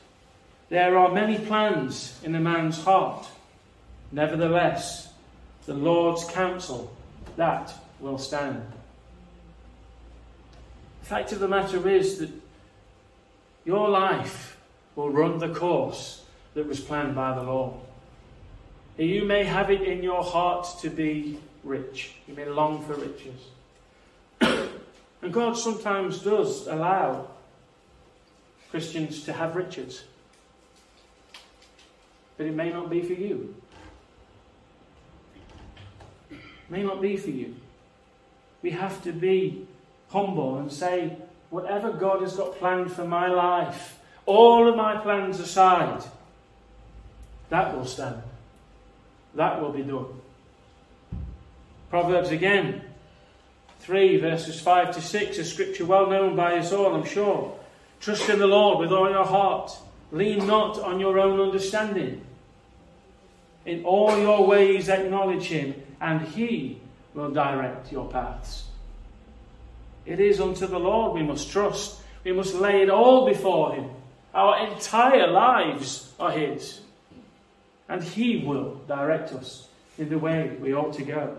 There 0.70 0.98
are 0.98 1.12
many 1.12 1.38
plans 1.38 2.20
in 2.24 2.34
a 2.36 2.40
man's 2.40 2.84
heart. 2.84 3.28
Nevertheless, 4.12 5.10
the 5.66 5.74
Lord's 5.74 6.26
counsel, 6.26 6.96
that 7.36 7.74
will 8.00 8.18
stand. 8.18 8.64
The 11.02 11.06
fact 11.10 11.32
of 11.32 11.40
the 11.40 11.48
matter 11.48 11.88
is 11.88 12.20
that 12.20 12.32
your 13.66 13.90
life 13.90 14.58
will 14.96 15.10
run 15.10 15.38
the 15.38 15.54
course 15.54 16.24
that 16.54 16.68
was 16.68 16.80
planned 16.80 17.16
by 17.16 17.34
the 17.34 17.44
Lord. 17.44 17.74
You 18.98 19.26
may 19.26 19.44
have 19.44 19.72
it 19.72 19.82
in 19.82 20.04
your 20.04 20.24
heart 20.24 20.68
to 20.82 20.90
be 20.90 21.40
rich. 21.64 22.14
You 22.28 22.36
may 22.36 22.46
long 22.46 22.84
for 22.86 22.94
riches. 22.94 23.42
and 25.22 25.34
God 25.34 25.58
sometimes 25.58 26.20
does 26.20 26.68
allow 26.68 27.28
Christians 28.74 29.24
to 29.26 29.34
have 29.34 29.56
riches. 29.56 30.04
But 32.38 32.48
it 32.48 32.56
may 32.56 32.72
not 32.72 32.90
be 32.90 33.04
for 33.04 33.14
you. 33.14 33.54
It 36.32 36.40
may 36.72 36.82
not 36.82 37.00
be 37.00 37.16
for 37.16 37.30
you. 37.30 37.56
We 38.64 38.72
have 38.72 39.04
to 39.04 39.12
be 39.12 39.68
humble 40.10 40.58
and 40.58 40.72
say, 40.72 41.18
whatever 41.52 41.92
God 41.92 42.24
has 42.24 42.36
got 42.36 42.56
planned 42.56 42.92
for 42.92 43.06
my 43.06 43.28
life, 43.28 44.00
all 44.26 44.68
of 44.68 44.76
my 44.76 44.98
plans 44.98 45.40
aside, 45.40 46.04
that 47.50 47.78
will 47.78 47.86
stand. 47.86 48.24
That 49.36 49.62
will 49.62 49.72
be 49.72 49.84
done. 49.84 50.20
Proverbs 51.92 52.32
again, 52.32 52.82
3 53.82 54.18
verses 54.18 54.60
5 54.60 54.96
to 54.96 55.02
6, 55.02 55.38
a 55.38 55.46
scripture 55.46 55.86
well 55.86 56.10
known 56.10 56.36
by 56.36 56.58
us 56.58 56.72
all, 56.72 56.96
I'm 56.96 57.06
sure. 57.06 57.60
Trust 58.04 58.28
in 58.28 58.40
the 58.40 58.48
Lord 58.48 58.80
with 58.80 58.92
all 58.92 59.10
your 59.10 59.26
heart. 59.26 59.72
Lean 60.12 60.46
not 60.46 60.78
on 60.78 61.00
your 61.00 61.18
own 61.18 61.40
understanding. 61.40 62.22
In 63.66 63.86
all 63.86 64.18
your 64.18 64.46
ways 64.46 64.90
acknowledge 64.90 65.46
him, 65.46 65.74
and 66.02 66.22
he 66.22 66.82
will 67.14 67.32
direct 67.32 67.94
your 67.94 68.10
paths. 68.10 68.66
It 70.06 70.20
is 70.20 70.42
unto 70.42 70.68
the 70.68 70.80
Lord 70.80 71.14
we 71.14 71.24
must 71.24 71.50
trust. 71.50 72.02
We 72.26 72.34
must 72.34 72.56
lay 72.56 72.82
it 72.82 72.90
all 72.90 73.26
before 73.26 73.74
Him. 73.74 73.90
Our 74.34 74.68
entire 74.68 75.28
lives 75.28 76.12
are 76.20 76.32
His. 76.32 76.82
And 77.88 78.04
He 78.04 78.44
will 78.46 78.82
direct 78.88 79.32
us 79.32 79.70
in 79.98 80.10
the 80.10 80.20
way 80.20 80.56
we 80.60 80.74
ought 80.74 80.94
to 80.96 81.04
go. 81.04 81.38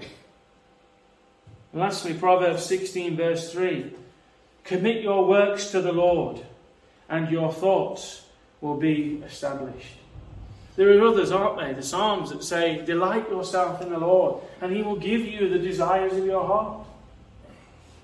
And 1.73 1.83
lastly, 1.83 2.15
Proverbs 2.15 2.65
16, 2.65 3.17
verse 3.17 3.53
3 3.53 3.93
Commit 4.65 5.03
your 5.03 5.27
works 5.27 5.71
to 5.73 5.83
the 5.83 5.93
Lord, 5.93 6.41
and 7.09 7.31
your 7.31 7.53
thoughts 7.53 8.25
will 8.61 8.77
be 8.77 9.23
established. 9.27 9.99
There 10.77 10.99
are 10.99 11.07
others, 11.07 11.31
aren't 11.31 11.59
there? 11.59 11.75
The 11.75 11.83
Psalms 11.83 12.31
that 12.31 12.43
say, 12.43 12.85
Delight 12.85 13.29
yourself 13.31 13.81
in 13.81 13.91
the 13.91 13.99
Lord, 13.99 14.43
and 14.61 14.75
He 14.75 14.83
will 14.83 14.97
give 14.97 15.25
you 15.25 15.49
the 15.49 15.59
desires 15.59 16.15
of 16.15 16.25
your 16.27 16.45
heart. 16.45 16.87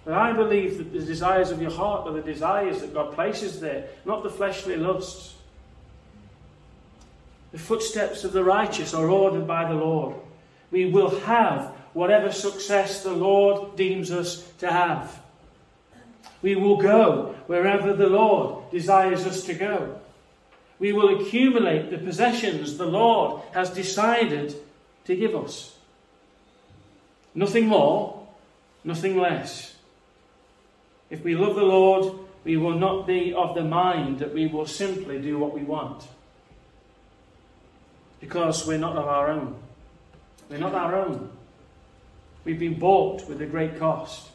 But 0.05 0.14
I 0.14 0.32
believe 0.32 0.78
that 0.78 0.92
the 0.92 1.01
desires 1.01 1.51
of 1.51 1.61
your 1.61 1.72
heart 1.72 2.07
are 2.07 2.12
the 2.12 2.22
desires 2.22 2.80
that 2.80 2.94
God 2.94 3.12
places 3.14 3.61
there, 3.61 3.88
not 4.05 4.22
the 4.22 4.30
fleshly 4.30 4.76
lusts. 4.76 5.34
The 7.53 7.59
footsteps 7.59 8.24
of 8.24 8.32
the 8.32 8.44
righteous 8.44 8.94
are 8.94 9.11
ordered 9.11 9.46
by 9.46 9.68
the 9.68 9.74
Lord. 9.74 10.14
We 10.70 10.86
will 10.86 11.18
have 11.20 11.74
whatever 11.92 12.30
success 12.30 13.03
the 13.03 13.12
Lord 13.12 13.76
deems 13.76 14.12
us 14.12 14.48
to 14.59 14.70
have. 14.70 15.20
We 16.43 16.57
will 16.57 16.76
go 16.76 17.34
wherever 17.47 17.93
the 17.93 18.09
Lord 18.09 18.70
desires 18.70 19.26
us 19.26 19.45
to 19.45 19.55
go. 19.55 20.01
We 20.78 20.93
will 20.93 21.20
accumulate 21.20 21.91
the 21.91 21.99
possessions 21.99 22.78
the 22.78 22.86
Lord 22.86 23.43
has 23.53 23.70
decided 23.70 24.55
to 25.05 25.14
give 25.14 25.34
us. 25.36 25.76
Nothing 27.34 27.66
more, 27.66 28.26
nothing 28.82 29.18
less. 29.18 29.74
If 31.11 31.22
we 31.22 31.36
love 31.36 31.57
the 31.57 31.62
Lord, 31.62 32.14
we 32.45 32.57
will 32.57 32.78
not 32.78 33.07
be 33.07 33.34
of 33.34 33.55
the 33.55 33.64
mind 33.64 34.20
that 34.20 34.32
we 34.32 34.47
will 34.47 34.66
simply 34.66 35.20
do 35.20 35.38
what 35.38 35.53
we 35.53 35.62
want. 35.62 36.05
Because 38.20 38.66
we're 38.66 38.78
not 38.78 38.97
of 38.97 39.07
our 39.07 39.30
own. 39.30 39.57
We're 40.49 40.59
not 40.59 40.74
our 40.74 40.95
own. 40.97 41.30
We've 42.45 42.59
been 42.59 42.78
bought 42.78 43.28
with 43.28 43.43
a 43.43 43.47
great 43.47 43.78
cost. 43.78 44.29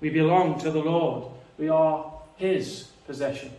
We 0.00 0.10
belong 0.10 0.60
to 0.60 0.70
the 0.70 0.80
Lord. 0.80 1.32
We 1.58 1.68
are 1.68 2.12
His 2.36 2.88
possession. 3.06 3.52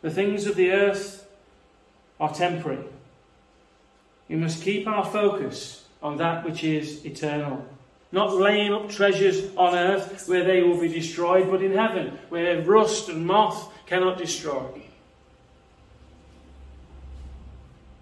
The 0.00 0.10
things 0.10 0.46
of 0.46 0.56
the 0.56 0.72
earth 0.72 1.28
are 2.18 2.34
temporary. 2.34 2.84
We 4.28 4.36
must 4.36 4.62
keep 4.62 4.86
our 4.88 5.04
focus 5.04 5.84
on 6.02 6.16
that 6.16 6.44
which 6.44 6.64
is 6.64 7.04
eternal 7.04 7.64
not 8.12 8.34
laying 8.34 8.74
up 8.74 8.90
treasures 8.90 9.50
on 9.56 9.74
earth 9.74 10.28
where 10.28 10.44
they 10.44 10.62
will 10.62 10.78
be 10.78 10.88
destroyed, 10.88 11.50
but 11.50 11.62
in 11.62 11.72
heaven 11.72 12.18
where 12.28 12.60
rust 12.62 13.08
and 13.08 13.26
moth 13.26 13.72
cannot 13.86 14.18
destroy. 14.18 14.66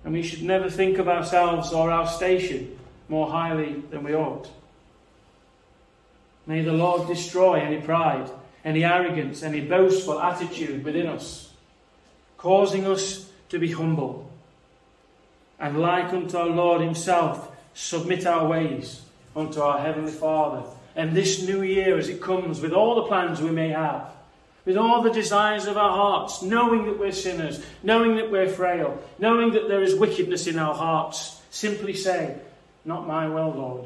And 0.05 0.12
we 0.12 0.22
should 0.22 0.43
never 0.43 0.68
think 0.68 0.99
of 0.99 1.09
ourselves 1.09 1.72
or 1.72 1.93
our 1.93 2.09
station 2.09 2.76
more 3.09 3.31
highly 3.31 3.83
than 3.91 4.03
we 4.03 4.14
ought. 4.14 4.51
May 6.47 6.62
the 6.62 6.72
Lord 6.72 7.07
destroy 7.07 7.61
any 7.61 7.80
pride, 7.80 8.30
any 8.64 8.84
arrogance, 8.84 9.43
any 9.43 9.61
boastful 9.61 10.20
attitude 10.20 10.84
within 10.84 11.07
us, 11.07 11.53
causing 12.36 12.86
us 12.86 13.30
to 13.51 13.59
be 13.59 13.72
humble. 13.72 14.30
And 15.59 15.80
like 15.80 16.12
unto 16.12 16.36
our 16.38 16.47
Lord 16.47 16.80
Himself, 16.80 17.51
submit 17.74 18.26
our 18.26 18.47
ways 18.47 19.03
unto 19.36 19.61
our 19.61 19.78
Heavenly 19.78 20.12
Father. 20.12 20.66
And 20.97 21.16
this 21.16 21.43
new 21.47 21.62
year, 21.62 21.99
as 21.99 22.09
it 22.09 22.20
comes, 22.20 22.61
with 22.61 22.72
all 22.72 22.97
the 22.97 23.09
plans 23.09 23.41
we 23.41 23.51
may 23.51 23.68
have, 23.68 24.11
with 24.64 24.76
all 24.76 25.03
the 25.03 25.12
desires 25.12 25.66
of 25.66 25.76
our 25.76 25.91
hearts, 25.91 26.43
knowing 26.43 26.86
that 26.86 26.99
we're 26.99 27.12
sinners, 27.12 27.64
knowing 27.82 28.16
that 28.16 28.30
we're 28.30 28.49
frail, 28.49 29.03
knowing 29.18 29.53
that 29.53 29.68
there 29.68 29.82
is 29.82 29.95
wickedness 29.95 30.47
in 30.47 30.59
our 30.59 30.74
hearts, 30.74 31.41
simply 31.51 31.95
say, 31.95 32.36
Not 32.84 33.07
my 33.07 33.28
will, 33.28 33.51
Lord, 33.51 33.84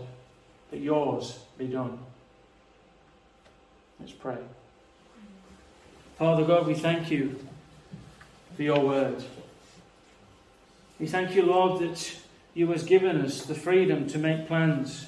but 0.70 0.80
yours 0.80 1.38
be 1.58 1.66
done. 1.66 1.98
Let's 4.00 4.12
pray. 4.12 4.38
Father 6.18 6.44
God, 6.44 6.66
we 6.66 6.74
thank 6.74 7.10
you 7.10 7.38
for 8.56 8.62
your 8.62 8.80
word. 8.80 9.24
We 10.98 11.06
thank 11.06 11.34
you, 11.34 11.42
Lord, 11.42 11.82
that 11.82 12.16
you 12.54 12.70
has 12.70 12.84
given 12.84 13.20
us 13.20 13.42
the 13.42 13.54
freedom 13.54 14.06
to 14.08 14.18
make 14.18 14.46
plans. 14.46 15.06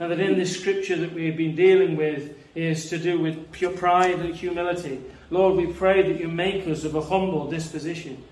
And 0.00 0.10
that 0.10 0.20
in 0.20 0.38
this 0.38 0.58
scripture 0.58 0.96
that 0.96 1.12
we 1.12 1.26
have 1.26 1.36
been 1.36 1.56
dealing 1.56 1.96
with 1.96 2.36
is 2.54 2.90
to 2.90 2.98
do 2.98 3.18
with 3.18 3.52
pure 3.52 3.72
pride 3.72 4.18
and 4.18 4.34
humility. 4.34 5.00
Lord, 5.30 5.56
we 5.56 5.72
pray 5.72 6.02
that 6.02 6.20
you 6.20 6.28
make 6.28 6.66
us 6.66 6.84
of 6.84 6.94
a 6.94 7.02
humble 7.02 7.50
disposition. 7.50 8.22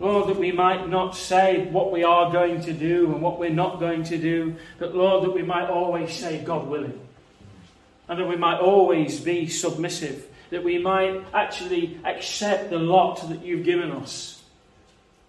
Lord, 0.00 0.28
that 0.28 0.38
we 0.38 0.52
might 0.52 0.88
not 0.88 1.16
say 1.16 1.66
what 1.66 1.90
we 1.90 2.04
are 2.04 2.30
going 2.30 2.60
to 2.62 2.72
do 2.72 3.12
and 3.12 3.20
what 3.20 3.38
we're 3.38 3.50
not 3.50 3.80
going 3.80 4.04
to 4.04 4.18
do, 4.18 4.56
but 4.78 4.94
Lord, 4.94 5.24
that 5.24 5.32
we 5.32 5.42
might 5.42 5.68
always 5.68 6.12
say, 6.16 6.38
God 6.38 6.68
willing. 6.68 7.07
And 8.08 8.18
that 8.18 8.26
we 8.26 8.36
might 8.36 8.58
always 8.58 9.20
be 9.20 9.48
submissive, 9.48 10.26
that 10.50 10.64
we 10.64 10.78
might 10.78 11.24
actually 11.34 11.98
accept 12.04 12.70
the 12.70 12.78
lot 12.78 13.28
that 13.28 13.44
you've 13.44 13.64
given 13.64 13.90
us. 13.92 14.42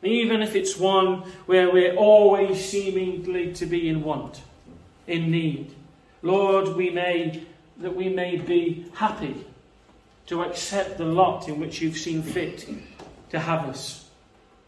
Even 0.02 0.42
if 0.42 0.56
it's 0.56 0.78
one 0.78 1.24
where 1.46 1.72
we're 1.72 1.96
always 1.96 2.64
seemingly 2.64 3.54
to 3.56 3.66
be 3.66 3.90
in 3.90 4.02
want, 4.02 4.42
in 5.08 5.30
need. 5.30 5.76
Lord, 6.22 6.70
we 6.70 6.90
may 6.90 7.44
that 7.80 7.96
we 7.96 8.10
may 8.10 8.38
be 8.38 8.86
happy 8.94 9.46
to 10.28 10.44
accept 10.44 10.98
the 10.98 11.06
lot 11.06 11.48
in 11.48 11.60
which 11.60 11.82
you've 11.82 11.98
seen 11.98 12.22
fit 12.22 12.70
to 13.30 13.40
have 13.40 13.68
us. 13.68 14.10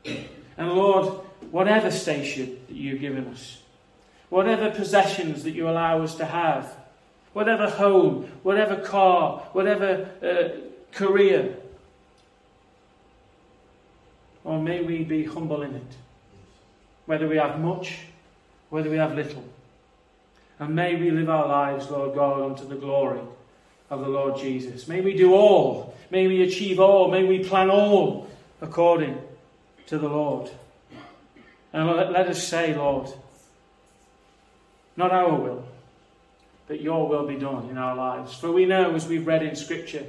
And 0.05 0.71
Lord, 0.73 1.07
whatever 1.51 1.91
station 1.91 2.57
that 2.67 2.75
you've 2.75 3.01
given 3.01 3.27
us, 3.27 3.61
whatever 4.29 4.71
possessions 4.71 5.43
that 5.43 5.51
you 5.51 5.69
allow 5.69 6.01
us 6.01 6.15
to 6.15 6.25
have, 6.25 6.75
whatever 7.33 7.69
home, 7.69 8.31
whatever 8.43 8.75
car, 8.77 9.39
whatever 9.53 10.09
uh, 10.21 10.95
career, 10.95 11.55
or 14.43 14.61
may 14.61 14.81
we 14.81 15.03
be 15.03 15.23
humble 15.23 15.61
in 15.61 15.75
it, 15.75 15.95
whether 17.05 17.27
we 17.27 17.37
have 17.37 17.59
much, 17.59 17.99
whether 18.69 18.89
we 18.89 18.97
have 18.97 19.15
little. 19.15 19.43
And 20.59 20.75
may 20.75 20.95
we 20.95 21.11
live 21.11 21.29
our 21.29 21.47
lives, 21.47 21.89
Lord 21.89 22.15
God, 22.15 22.41
unto 22.41 22.67
the 22.67 22.75
glory 22.75 23.21
of 23.89 24.01
the 24.01 24.07
Lord 24.07 24.37
Jesus. 24.37 24.87
May 24.87 25.01
we 25.01 25.15
do 25.15 25.33
all. 25.33 25.95
May 26.09 26.27
we 26.27 26.43
achieve 26.43 26.79
all. 26.79 27.09
May 27.09 27.23
we 27.23 27.43
plan 27.43 27.69
all 27.69 28.29
according 28.61 29.17
to 29.87 29.97
the 29.97 30.07
Lord. 30.07 30.49
And 31.73 31.87
let, 31.87 32.11
let 32.11 32.27
us 32.27 32.47
say, 32.47 32.75
Lord, 32.75 33.09
not 34.95 35.11
our 35.11 35.33
will, 35.33 35.65
but 36.71 36.79
your 36.79 37.05
will 37.05 37.27
be 37.27 37.35
done 37.35 37.69
in 37.69 37.77
our 37.77 37.97
lives. 37.97 38.33
For 38.33 38.49
we 38.49 38.65
know, 38.65 38.95
as 38.95 39.05
we've 39.05 39.27
read 39.27 39.43
in 39.43 39.57
Scripture, 39.57 40.05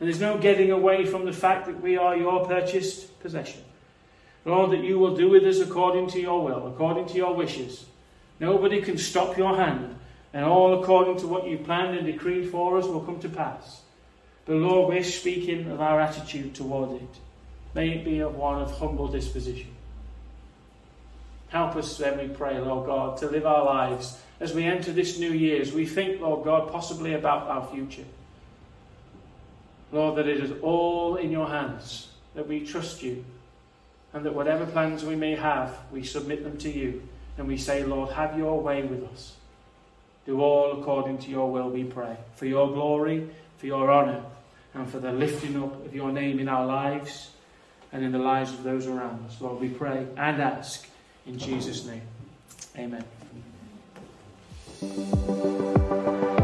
and 0.00 0.08
there's 0.08 0.18
no 0.18 0.38
getting 0.38 0.70
away 0.70 1.04
from 1.04 1.26
the 1.26 1.32
fact 1.32 1.66
that 1.66 1.82
we 1.82 1.98
are 1.98 2.16
your 2.16 2.46
purchased 2.46 3.20
possession. 3.20 3.60
Lord, 4.46 4.70
that 4.70 4.82
you 4.82 4.98
will 4.98 5.14
do 5.14 5.28
with 5.28 5.44
us 5.44 5.60
according 5.60 6.08
to 6.12 6.18
your 6.18 6.42
will, 6.42 6.68
according 6.68 7.08
to 7.08 7.16
your 7.16 7.34
wishes. 7.34 7.84
Nobody 8.40 8.80
can 8.80 8.96
stop 8.96 9.36
your 9.36 9.56
hand, 9.56 9.94
and 10.32 10.42
all 10.42 10.82
according 10.82 11.18
to 11.18 11.26
what 11.26 11.46
you 11.46 11.58
planned 11.58 11.98
and 11.98 12.06
decreed 12.06 12.48
for 12.48 12.78
us 12.78 12.86
will 12.86 13.02
come 13.02 13.20
to 13.20 13.28
pass. 13.28 13.82
But 14.46 14.56
Lord, 14.56 14.88
we're 14.88 15.04
speaking 15.04 15.70
of 15.70 15.82
our 15.82 16.00
attitude 16.00 16.54
toward 16.54 17.02
it. 17.02 17.14
May 17.74 17.90
it 17.90 18.06
be 18.06 18.20
of 18.20 18.36
one 18.36 18.62
of 18.62 18.70
humble 18.78 19.08
disposition. 19.08 19.68
Help 21.48 21.76
us 21.76 21.98
then, 21.98 22.16
we 22.16 22.34
pray, 22.34 22.58
Lord 22.58 22.86
God, 22.86 23.18
to 23.18 23.26
live 23.26 23.44
our 23.44 23.66
lives 23.66 24.16
as 24.40 24.52
we 24.52 24.64
enter 24.64 24.92
this 24.92 25.18
new 25.18 25.32
year, 25.32 25.60
as 25.60 25.72
we 25.72 25.86
think, 25.86 26.20
Lord 26.20 26.44
God, 26.44 26.70
possibly 26.70 27.14
about 27.14 27.48
our 27.48 27.66
future. 27.68 28.04
Lord, 29.92 30.16
that 30.16 30.28
it 30.28 30.42
is 30.42 30.52
all 30.62 31.16
in 31.16 31.30
your 31.30 31.48
hands, 31.48 32.08
that 32.34 32.46
we 32.46 32.66
trust 32.66 33.02
you, 33.02 33.24
and 34.12 34.24
that 34.24 34.34
whatever 34.34 34.66
plans 34.66 35.04
we 35.04 35.16
may 35.16 35.36
have, 35.36 35.76
we 35.92 36.02
submit 36.02 36.42
them 36.42 36.58
to 36.58 36.70
you 36.70 37.02
and 37.38 37.46
we 37.46 37.56
say, 37.56 37.84
Lord, 37.84 38.12
have 38.12 38.36
your 38.38 38.60
way 38.60 38.82
with 38.82 39.04
us. 39.12 39.34
Do 40.24 40.40
all 40.40 40.80
according 40.80 41.18
to 41.18 41.30
your 41.30 41.50
will, 41.50 41.70
we 41.70 41.84
pray. 41.84 42.16
For 42.34 42.46
your 42.46 42.72
glory, 42.72 43.28
for 43.58 43.66
your 43.66 43.92
honour, 43.92 44.24
and 44.74 44.88
for 44.90 44.98
the 44.98 45.12
lifting 45.12 45.62
up 45.62 45.84
of 45.84 45.94
your 45.94 46.12
name 46.12 46.38
in 46.38 46.48
our 46.48 46.66
lives 46.66 47.30
and 47.92 48.04
in 48.04 48.12
the 48.12 48.18
lives 48.18 48.52
of 48.52 48.62
those 48.62 48.86
around 48.86 49.24
us. 49.26 49.40
Lord, 49.40 49.60
we 49.60 49.68
pray 49.68 50.06
and 50.16 50.42
ask 50.42 50.88
in 51.26 51.38
Jesus' 51.38 51.86
name. 51.86 52.02
Amen. 52.76 53.15
Thank 54.78 54.96
you. 56.22 56.35